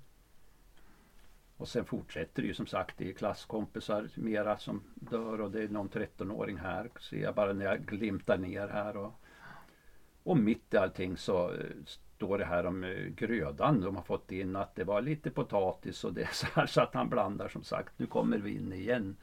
Och 1.57 1.67
sen 1.67 1.85
fortsätter 1.85 2.41
det 2.41 2.47
ju 2.47 2.53
som 2.53 2.67
sagt, 2.67 2.97
det 2.97 3.09
är 3.09 3.13
klasskompisar 3.13 4.09
mera 4.15 4.57
som 4.57 4.83
dör 4.95 5.41
och 5.41 5.51
det 5.51 5.63
är 5.63 5.69
någon 5.69 5.89
13-åring 5.89 6.57
här, 6.57 6.89
ser 6.99 7.17
jag 7.23 7.35
bara 7.35 7.53
när 7.53 7.65
jag 7.65 7.85
glimtar 7.85 8.37
ner 8.37 8.67
här. 8.67 8.97
Och, 8.97 9.13
och 10.23 10.37
mitt 10.37 10.73
i 10.73 10.77
allting 10.77 11.17
så 11.17 11.55
står 12.17 12.37
det 12.37 12.45
här 12.45 12.65
om 12.65 12.83
eh, 12.83 13.05
grödan 13.05 13.81
de 13.81 13.95
har 13.95 14.03
fått 14.03 14.31
in, 14.31 14.55
att 14.55 14.75
det 14.75 14.83
var 14.83 15.01
lite 15.01 15.31
potatis 15.31 16.03
och 16.03 16.13
det 16.13 16.21
är 16.21 16.33
så 16.33 16.47
här 16.53 16.65
så 16.65 16.81
att 16.81 16.93
han 16.93 17.09
blandar 17.09 17.47
som 17.49 17.63
sagt, 17.63 17.99
nu 17.99 18.05
kommer 18.05 18.37
vi 18.37 18.55
in 18.55 18.73
igen. 18.73 19.15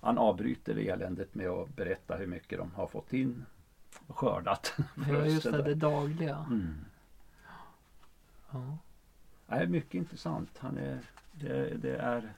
Han 0.00 0.18
avbryter 0.18 0.78
eländet 0.78 1.34
med 1.34 1.48
att 1.48 1.76
berätta 1.76 2.16
hur 2.16 2.26
mycket 2.26 2.58
de 2.58 2.74
har 2.74 2.86
fått 2.86 3.12
in 3.12 3.44
och 4.06 4.18
skördat. 4.18 4.74
Ja, 5.08 5.26
just 5.26 5.42
det, 5.42 5.62
det 5.62 5.74
dagliga. 5.74 6.36
Mm. 6.50 6.74
Ja. 8.50 8.78
Nej, 9.46 9.66
mycket 9.66 9.94
intressant. 9.94 10.58
Han 10.58 10.78
är, 10.78 10.98
det, 11.32 11.76
det 11.76 11.96
är 11.96 12.32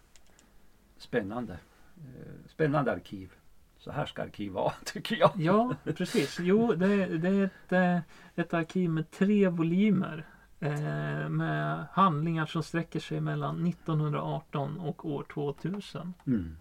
spännande. 0.97 1.53
Eh, 1.97 2.49
Spännande 2.49 2.93
arkiv. 2.93 3.33
Så 3.81 3.91
här 3.91 4.07
ska 4.07 4.23
arkiv 4.23 4.53
vara, 4.53 4.73
tycker 4.85 5.17
jag. 5.17 5.31
Ja, 5.37 5.75
precis. 5.85 6.39
Jo, 6.41 6.75
det, 6.75 7.07
det 7.19 7.29
är 7.29 7.45
ett, 7.45 7.73
eh, 7.73 7.99
ett 8.35 8.55
arkiv 8.55 8.91
med 8.91 9.11
tre 9.11 9.49
volymer. 9.49 10.27
Eh, 10.61 11.29
med 11.29 11.87
handlingar 11.93 12.47
som 12.47 12.63
sträcker 12.63 13.01
sig 13.01 13.21
mellan 13.21 13.67
1918 13.67 14.81
och 14.81 15.05
år 15.05 15.27
2000. 15.35 16.15
Mm. 16.27 16.57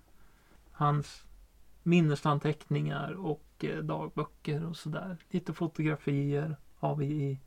Hans 0.71 1.25
minnesanteckningar 1.83 3.11
och 3.11 3.65
eh, 3.65 3.77
dagböcker 3.77 4.65
och 4.65 4.77
sådär. 4.77 5.17
Lite 5.29 5.53
fotografier 5.53 6.55
har 6.75 6.95
vi 6.95 7.05
i, 7.05 7.39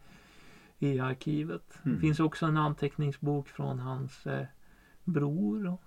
i 0.78 1.00
arkivet. 1.00 1.78
Mm. 1.82 1.94
Det 1.94 2.00
finns 2.00 2.20
också 2.20 2.46
en 2.46 2.56
anteckningsbok 2.56 3.48
från 3.48 3.78
hans 3.78 4.26
eh, 4.26 4.46
bror. 5.04 5.78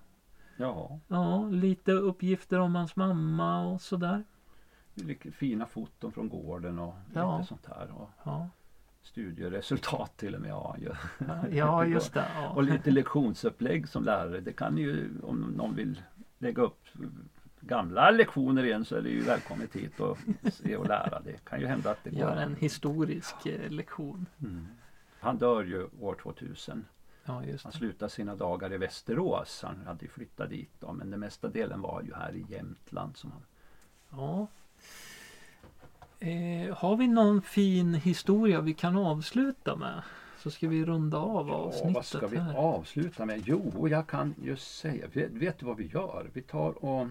Ja, 0.57 0.99
ja, 1.07 1.45
lite 1.49 1.91
uppgifter 1.91 2.59
om 2.59 2.75
hans 2.75 2.95
mamma 2.95 3.65
och 3.67 3.81
sådär. 3.81 4.23
fina 5.31 5.65
foton 5.65 6.11
från 6.11 6.29
gården 6.29 6.79
och 6.79 6.93
Ja. 7.13 7.37
lite 7.37 7.47
sånt 7.47 7.65
här. 7.65 7.91
Och 8.01 8.09
Ja, 8.23 8.49
studieresultat 9.01 10.17
till 10.17 10.35
och 10.35 10.41
med 10.41 10.55
ju. 10.77 10.91
ja 11.57 11.85
just 11.85 12.13
det. 12.13 12.25
Ja. 12.35 12.49
Och 12.49 12.63
lite 12.63 12.91
lektionsupplägg 12.91 13.87
som 13.89 14.03
lärare. 14.03 14.39
Det 14.41 14.53
kan 14.53 14.77
ju, 14.77 15.09
om 15.23 15.35
någon 15.57 15.75
vill 15.75 16.01
lägga 16.37 16.61
upp 16.61 16.81
gamla 17.61 18.11
lektioner 18.11 18.63
igen 18.63 18.85
så 18.85 18.95
är 18.95 19.01
det 19.01 19.09
ju 19.09 19.21
välkommet 19.21 19.75
hit 19.75 19.99
och 19.99 20.17
se 20.53 20.75
och 20.77 20.87
lära. 20.87 21.19
Det 21.19 21.45
kan 21.45 21.59
ju 21.59 21.67
hända 21.67 21.91
att 21.91 22.03
det 22.03 22.09
går. 22.09 22.19
Gör 22.19 22.35
en 22.35 22.55
historisk 22.55 23.45
eh, 23.45 23.69
lektion. 23.71 24.25
Mm. 24.41 24.67
Han 25.19 25.37
dör 25.37 25.63
ju 25.63 25.87
år 26.01 26.15
2000. 26.23 26.85
Ja, 27.25 27.43
Han 27.63 27.71
slutar 27.71 28.07
sina 28.07 28.35
dagar 28.35 28.73
i 28.73 28.77
Västerås. 28.77 29.61
Han 29.63 29.83
hade 29.85 30.05
ju 30.05 30.11
flyttat 30.11 30.49
dit 30.49 30.69
då, 30.79 30.93
men 30.93 31.11
den 31.11 31.19
mesta 31.19 31.47
delen 31.47 31.81
var 31.81 32.01
ju 32.01 32.13
här 32.13 32.33
i 32.35 32.45
Jämtland. 32.49 33.17
Som 33.17 33.31
han... 33.31 33.41
Ja. 34.09 34.47
Eh, 36.19 36.75
har 36.77 36.95
vi 36.95 37.07
någon 37.07 37.41
fin 37.41 37.93
historia 37.93 38.61
vi 38.61 38.73
kan 38.73 38.97
avsluta 38.97 39.75
med? 39.75 40.01
Så 40.37 40.51
ska 40.51 40.67
vi 40.67 40.85
runda 40.85 41.17
av 41.17 41.47
Ja, 41.47 41.53
avsnittet 41.53 41.95
vad 41.95 42.05
ska 42.05 42.27
vi 42.27 42.37
här. 42.37 42.53
avsluta 42.55 43.25
med? 43.25 43.41
Jo, 43.45 43.87
jag 43.87 44.07
kan 44.07 44.35
just 44.41 44.77
säga, 44.77 45.07
vet, 45.13 45.31
vet 45.31 45.59
du 45.59 45.65
vad 45.65 45.77
vi 45.77 45.87
gör? 45.87 46.29
Vi 46.33 46.41
tar 46.41 46.85
och 46.85 47.01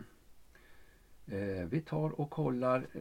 eh, 1.27 1.67
vi 1.71 1.81
tar 1.81 2.21
och 2.21 2.31
kollar. 2.31 2.87
Eh, 2.93 3.01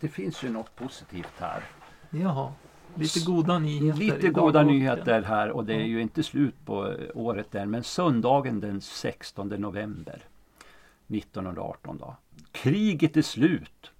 det 0.00 0.08
finns 0.08 0.42
ju 0.42 0.50
något 0.50 0.76
positivt 0.76 1.32
här. 1.38 1.62
Jaha. 2.10 2.52
Lite 2.94 3.20
goda 3.26 3.58
nyheter. 3.58 3.98
Lite 3.98 4.28
goda 4.28 4.62
nyheter 4.62 5.22
här 5.22 5.50
och 5.50 5.64
det 5.64 5.74
är 5.74 5.86
ju 5.86 6.02
inte 6.02 6.22
slut 6.22 6.64
på 6.64 6.86
eh, 6.86 6.94
året 7.14 7.54
än. 7.54 7.70
Men 7.70 7.84
söndagen 7.84 8.60
den 8.60 8.80
16 8.80 9.48
november 9.48 10.24
1918 11.08 11.98
då. 11.98 12.16
Kriget 12.52 13.16
är 13.16 13.22
slut. 13.22 13.90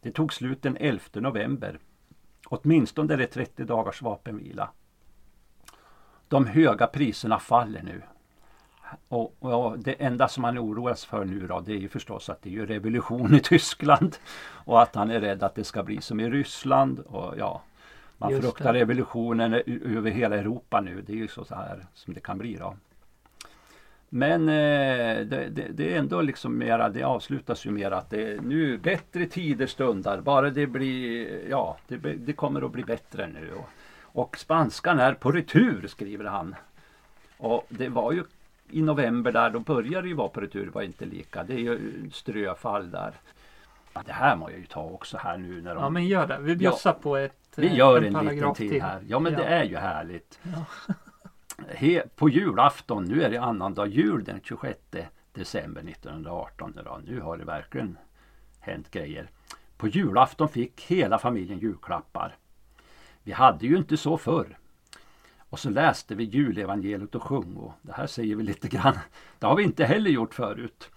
Det 0.00 0.10
tog 0.10 0.32
slut 0.32 0.62
den 0.62 0.76
11 0.76 1.00
november. 1.14 1.78
Åtminstone 2.46 3.14
är 3.14 3.18
det 3.18 3.26
30 3.26 3.64
dagars 3.64 4.02
vapenvila. 4.02 4.70
De 6.28 6.46
höga 6.46 6.86
priserna 6.86 7.38
faller 7.38 7.82
nu. 7.82 8.02
Och, 9.08 9.34
och 9.38 9.78
det 9.78 9.92
enda 9.92 10.28
som 10.28 10.44
han 10.44 10.58
oroas 10.58 11.04
för 11.04 11.24
nu 11.24 11.46
då, 11.46 11.60
det 11.60 11.72
är 11.72 11.78
ju 11.78 11.88
förstås 11.88 12.28
att 12.28 12.42
det 12.42 12.56
är 12.56 12.66
revolution 12.66 13.34
i 13.34 13.40
Tyskland. 13.40 14.16
Och 14.50 14.82
att 14.82 14.94
han 14.94 15.10
är 15.10 15.20
rädd 15.20 15.42
att 15.42 15.54
det 15.54 15.64
ska 15.64 15.82
bli 15.82 16.00
som 16.00 16.20
i 16.20 16.30
Ryssland. 16.30 16.98
Och 16.98 17.34
ja, 17.38 17.62
man 18.22 18.30
Just 18.30 18.42
fruktar 18.42 18.72
det. 18.72 18.80
revolutionen 18.80 19.54
över 19.96 20.10
hela 20.10 20.36
Europa 20.36 20.80
nu. 20.80 21.02
Det 21.06 21.12
är 21.12 21.16
ju 21.16 21.28
så 21.28 21.46
här 21.50 21.86
som 21.94 22.14
det 22.14 22.20
kan 22.20 22.38
bli 22.38 22.56
då. 22.56 22.76
Men 24.08 24.48
eh, 24.48 25.26
det, 25.26 25.48
det, 25.50 25.68
det 25.70 25.94
är 25.94 25.98
ändå 25.98 26.20
liksom 26.20 26.58
mera, 26.58 26.88
det 26.88 27.02
avslutas 27.02 27.66
ju 27.66 27.70
mer 27.70 27.90
att 27.90 28.10
det 28.10 28.32
är 28.32 28.40
nu 28.40 28.78
bättre 28.78 29.26
tider 29.26 29.66
stundar. 29.66 30.20
Bara 30.20 30.50
det 30.50 30.66
blir, 30.66 31.28
ja, 31.50 31.76
det, 31.88 31.96
det 31.96 32.32
kommer 32.32 32.62
att 32.62 32.72
bli 32.72 32.84
bättre 32.84 33.26
nu. 33.26 33.52
Och, 33.52 33.68
och 34.20 34.38
spanskan 34.38 34.98
är 34.98 35.14
på 35.14 35.32
retur 35.32 35.86
skriver 35.86 36.24
han. 36.24 36.54
Och 37.38 37.66
det 37.68 37.88
var 37.88 38.12
ju 38.12 38.24
i 38.70 38.82
november 38.82 39.32
där, 39.32 39.50
då 39.50 39.58
började 39.58 40.02
det 40.02 40.08
ju 40.08 40.14
vara 40.14 40.28
på 40.28 40.40
retur, 40.40 40.64
det 40.64 40.70
var 40.70 40.82
inte 40.82 41.04
lika. 41.04 41.44
Det 41.44 41.54
är 41.54 41.58
ju 41.58 41.78
ströfall 42.12 42.90
där. 42.90 43.12
Ja, 43.92 44.02
det 44.06 44.12
här 44.12 44.36
må 44.36 44.50
jag 44.50 44.58
ju 44.58 44.66
ta 44.66 44.82
också 44.82 45.16
här 45.16 45.38
nu 45.38 45.62
när 45.62 45.74
de 45.74 45.82
Ja 45.82 45.90
men 45.90 46.06
gör 46.06 46.26
det. 46.26 46.38
Vi 46.38 46.56
bjussar 46.56 46.92
på 46.92 47.16
ett 47.16 47.32
vi 47.56 47.66
eh, 47.66 47.76
gör 47.76 47.96
en, 47.96 48.02
liten 48.02 48.26
paragraf 48.26 48.56
till 48.56 48.82
här. 48.82 49.02
Ja 49.06 49.18
men 49.18 49.32
Ja. 49.32 49.38
det 49.38 49.44
är 49.44 49.64
ju 49.64 49.76
härligt. 49.76 50.40
Ja. 50.42 50.64
He, 51.68 52.02
på 52.16 52.28
julafton, 52.28 53.04
nu 53.04 53.22
är 53.22 53.30
det 53.30 53.36
annandag 53.36 53.86
jul 53.86 54.24
den 54.24 54.40
26 54.42 54.78
december 55.32 55.80
1918. 55.80 56.72
Nu, 56.76 56.82
då. 56.82 57.00
nu 57.04 57.20
har 57.20 57.36
det 57.36 57.44
verkligen 57.44 57.98
hänt 58.60 58.90
grejer. 58.90 59.30
På 59.76 59.88
julafton 59.88 60.48
fick 60.48 60.80
hela 60.80 61.18
familjen 61.18 61.58
julklappar. 61.58 62.36
Vi 63.22 63.32
hade 63.32 63.66
ju 63.66 63.76
inte 63.76 63.96
så 63.96 64.18
förr. 64.18 64.58
Och 65.38 65.58
så 65.58 65.70
läste 65.70 66.14
vi 66.14 66.24
julevangeliet 66.24 67.14
och 67.14 67.22
sjungo. 67.22 67.72
Det 67.82 67.92
här 67.92 68.06
säger 68.06 68.36
vi 68.36 68.42
lite 68.42 68.68
grann. 68.68 68.98
Det 69.38 69.46
har 69.46 69.56
vi 69.56 69.62
inte 69.62 69.84
heller 69.84 70.10
gjort 70.10 70.34
förut. 70.34 70.90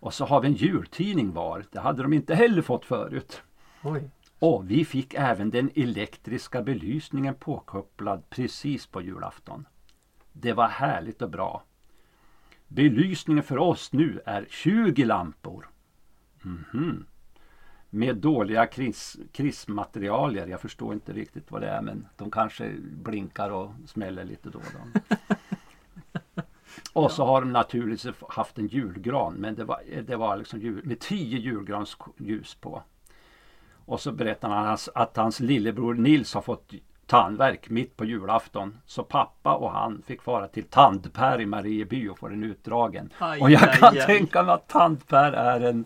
Och 0.00 0.14
så 0.14 0.24
har 0.24 0.40
vi 0.40 0.48
en 0.48 0.54
jultidning 0.54 1.32
var. 1.32 1.64
Det 1.70 1.80
hade 1.80 2.02
de 2.02 2.12
inte 2.12 2.34
heller 2.34 2.62
fått 2.62 2.84
förut. 2.84 3.42
Oj. 3.82 4.10
Och 4.38 4.70
vi 4.70 4.84
fick 4.84 5.14
även 5.14 5.50
den 5.50 5.70
elektriska 5.74 6.62
belysningen 6.62 7.34
påkopplad 7.34 8.30
precis 8.30 8.86
på 8.86 9.02
julafton. 9.02 9.66
Det 10.32 10.52
var 10.52 10.68
härligt 10.68 11.22
och 11.22 11.30
bra. 11.30 11.62
Belysningen 12.68 13.44
för 13.44 13.58
oss 13.58 13.92
nu 13.92 14.20
är 14.26 14.46
20 14.50 15.04
lampor. 15.04 15.68
Mhm. 16.42 17.06
Med 17.90 18.16
dåliga 18.16 18.66
kris. 18.66 19.16
Jag 20.48 20.60
förstår 20.60 20.94
inte 20.94 21.12
riktigt 21.12 21.50
vad 21.50 21.60
det 21.60 21.68
är 21.68 21.82
men 21.82 22.06
de 22.16 22.30
kanske 22.30 22.74
blinkar 22.80 23.50
och 23.50 23.70
smäller 23.86 24.24
lite 24.24 24.50
då 24.50 24.58
och 24.58 24.64
då. 24.72 25.00
Och 26.92 27.12
så 27.12 27.24
har 27.24 27.40
de 27.40 27.52
naturligtvis 27.52 28.14
haft 28.28 28.58
en 28.58 28.66
julgran 28.66 29.34
men 29.34 29.54
det 29.54 29.64
var, 29.64 29.80
det 30.06 30.16
var 30.16 30.36
liksom 30.36 30.60
jul, 30.60 30.84
med 30.84 31.00
tio 31.00 31.38
julgransljus 31.38 32.54
på. 32.54 32.82
Och 33.84 34.00
så 34.00 34.12
berättar 34.12 34.48
han 34.48 34.78
att 34.94 35.16
hans 35.16 35.40
lillebror 35.40 35.94
Nils 35.94 36.34
har 36.34 36.42
fått 36.42 36.72
tandvärk 37.06 37.70
mitt 37.70 37.96
på 37.96 38.04
julafton. 38.04 38.78
Så 38.86 39.02
pappa 39.02 39.54
och 39.54 39.70
han 39.70 40.02
fick 40.06 40.22
fara 40.22 40.48
till 40.48 40.64
Tandpär 40.64 41.40
i 41.40 41.46
Marieby 41.46 42.08
och 42.08 42.18
få 42.18 42.28
den 42.28 42.44
utdragen. 42.44 43.12
Aj, 43.18 43.40
och 43.40 43.50
jag 43.50 43.72
kan 43.74 43.94
aj. 43.94 44.06
tänka 44.06 44.42
mig 44.42 44.54
att 44.54 44.68
Tandpär 44.68 45.32
är 45.32 45.60
en, 45.60 45.84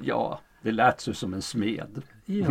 ja, 0.00 0.40
det 0.62 0.72
lät 0.72 1.00
så 1.00 1.14
som 1.14 1.34
en 1.34 1.42
smed. 1.42 2.02
Ja, 2.24 2.48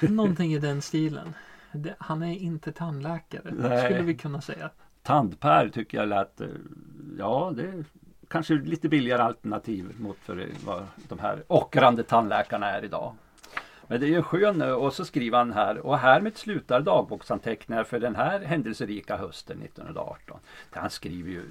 någonting 0.00 0.54
i 0.54 0.58
den 0.58 0.82
stilen. 0.82 1.34
Det, 1.72 1.94
han 1.98 2.22
är 2.22 2.38
inte 2.38 2.72
tandläkare 2.72 3.50
Nej. 3.52 3.84
skulle 3.84 4.02
vi 4.02 4.14
kunna 4.14 4.40
säga. 4.40 4.70
Tandpär 5.06 5.68
tycker 5.68 5.98
jag 5.98 6.08
lät, 6.08 6.40
eh, 6.40 6.48
ja 7.18 7.52
det 7.56 7.62
är 7.62 7.84
kanske 8.28 8.54
lite 8.54 8.88
billigare 8.88 9.22
alternativ 9.22 9.94
mot 9.98 10.16
för 10.16 10.48
vad 10.64 10.86
de 11.08 11.18
här 11.18 11.42
ockrande 11.46 12.02
tandläkarna 12.02 12.70
är 12.70 12.84
idag. 12.84 13.14
Men 13.86 14.00
det 14.00 14.06
är 14.06 14.10
ju 14.10 14.22
skön 14.22 14.62
eh, 14.62 14.72
och 14.72 14.92
så 14.92 15.04
skriver 15.04 15.38
han 15.38 15.52
här 15.52 15.78
och 15.78 15.98
härmed 15.98 16.36
slutar 16.36 16.80
dagboksanteckningar 16.80 17.84
för 17.84 18.00
den 18.00 18.16
här 18.16 18.40
händelserika 18.40 19.16
hösten 19.16 19.62
1918. 19.62 20.38
Det 20.72 20.78
Han 20.78 20.90
skriver 20.90 21.30
ju 21.30 21.42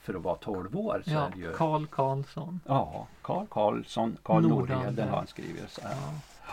för 0.00 0.14
att 0.14 0.22
vara 0.22 0.36
12 0.36 0.76
år 0.76 1.02
så 1.04 1.10
Ja, 1.10 1.30
ju 1.36 1.52
Karl 1.52 1.86
Karlsson. 1.86 2.60
Ja, 2.66 3.06
Karl 3.22 3.46
Karlsson, 3.46 4.16
Karl 4.22 4.42
Nordlande. 4.42 4.74
Nordheden 4.74 5.08
har 5.08 5.16
han 5.16 5.26
skrivit 5.26 5.70
så 5.70 5.80
här. 5.80 5.96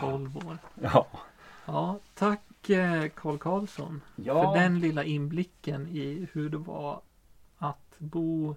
12 0.00 0.36
år. 0.36 0.58
Ja. 0.82 1.06
Ja, 1.66 1.98
tack 2.14 2.40
eh, 2.70 3.04
Karl 3.14 3.38
Karlsson 3.38 4.00
Ja. 4.16 4.42
för 4.52 4.60
den 4.60 4.80
lilla 4.80 5.04
inblicken 5.04 5.88
i 5.88 6.28
hur 6.32 6.50
det 6.50 6.58
var 6.58 7.00
att 7.58 7.94
bo 7.98 8.56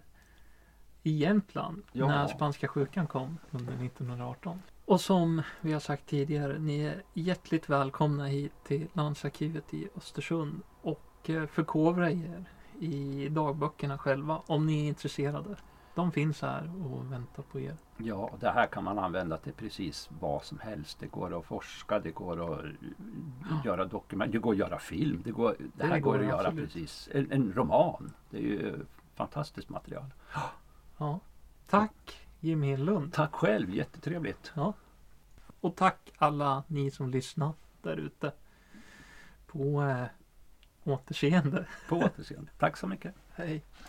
i 1.04 1.12
Jämtland 1.18 1.84
Ja. 1.92 2.08
när 2.08 2.28
spanska 2.28 2.68
sjukan 2.68 3.08
kom 3.08 3.38
under 3.52 3.74
1918. 3.74 4.62
Och 4.86 5.02
som 5.02 5.42
vi 5.62 5.74
har 5.74 5.80
sagt 5.80 6.06
tidigare, 6.06 6.60
ni 6.60 6.80
är 6.82 7.04
hjärtligt 7.14 7.70
välkomna 7.70 8.26
hit 8.26 8.54
till 8.64 8.88
Landsarkivet 8.94 9.74
i 9.74 9.88
Östersund 9.98 10.62
och 10.82 11.30
eh, 11.30 11.46
förkovra 11.46 12.12
er 12.12 12.46
i 12.80 13.30
dagböckerna 13.30 13.98
själva 13.98 14.42
om 14.46 14.66
ni 14.66 14.84
är 14.84 14.88
intresserade. 14.88 15.56
De 15.98 16.12
finns 16.12 16.42
här 16.42 16.72
och 16.86 17.12
väntar 17.12 17.44
på 17.44 17.60
er. 17.60 17.76
Ja, 17.98 18.32
det 18.40 18.50
här 18.50 18.68
kan 18.68 18.84
man 18.84 19.00
använda 19.00 19.38
till 19.38 19.54
precis 19.54 20.10
vad 20.20 20.44
som 20.44 20.60
helst. 20.60 21.00
Det 21.00 21.08
går 21.08 21.40
att 21.40 21.46
forska, 21.46 22.00
det 22.00 22.12
går 22.12 22.56
att 22.56 23.66
göra 23.66 23.86
dokument, 23.86 24.32
det 24.32 24.38
går 24.38 24.52
att 24.52 24.58
göra 24.58 24.80
film. 24.80 25.22
Det, 25.26 25.32
går, 25.32 25.56
det, 25.60 25.66
Det 25.74 25.86
här 25.86 26.00
går, 26.00 26.12
går 26.12 26.16
att 26.16 26.22
det, 26.22 26.28
göra 26.28 26.48
absolut. 26.48 26.74
precis. 26.74 27.10
En, 27.12 27.32
en 27.32 27.54
roman. 27.54 28.14
Det 28.30 28.38
är 28.38 28.42
ju 28.42 28.86
fantastiskt 29.16 29.70
material. 29.70 30.06
Ja. 30.98 31.20
Tack 31.68 32.28
Jimmy 32.40 32.78
Lund. 32.78 33.14
Tack 33.14 33.34
själv, 33.34 33.70
jättetrevligt. 33.70 34.52
Ja. 34.56 34.74
Och 35.62 35.76
tack 35.76 36.12
alla 36.18 36.64
ni 36.68 36.92
som 36.92 37.10
lyssnar 37.10 37.54
där 37.82 37.98
ute. 37.98 38.32
På 39.48 39.84
eh, 39.84 40.06
återseende. 40.84 41.68
På 41.90 41.96
återseende. 41.96 42.52
Tack 42.58 42.78
så 42.78 42.88
mycket. 42.88 43.14
Hej. 43.34 43.64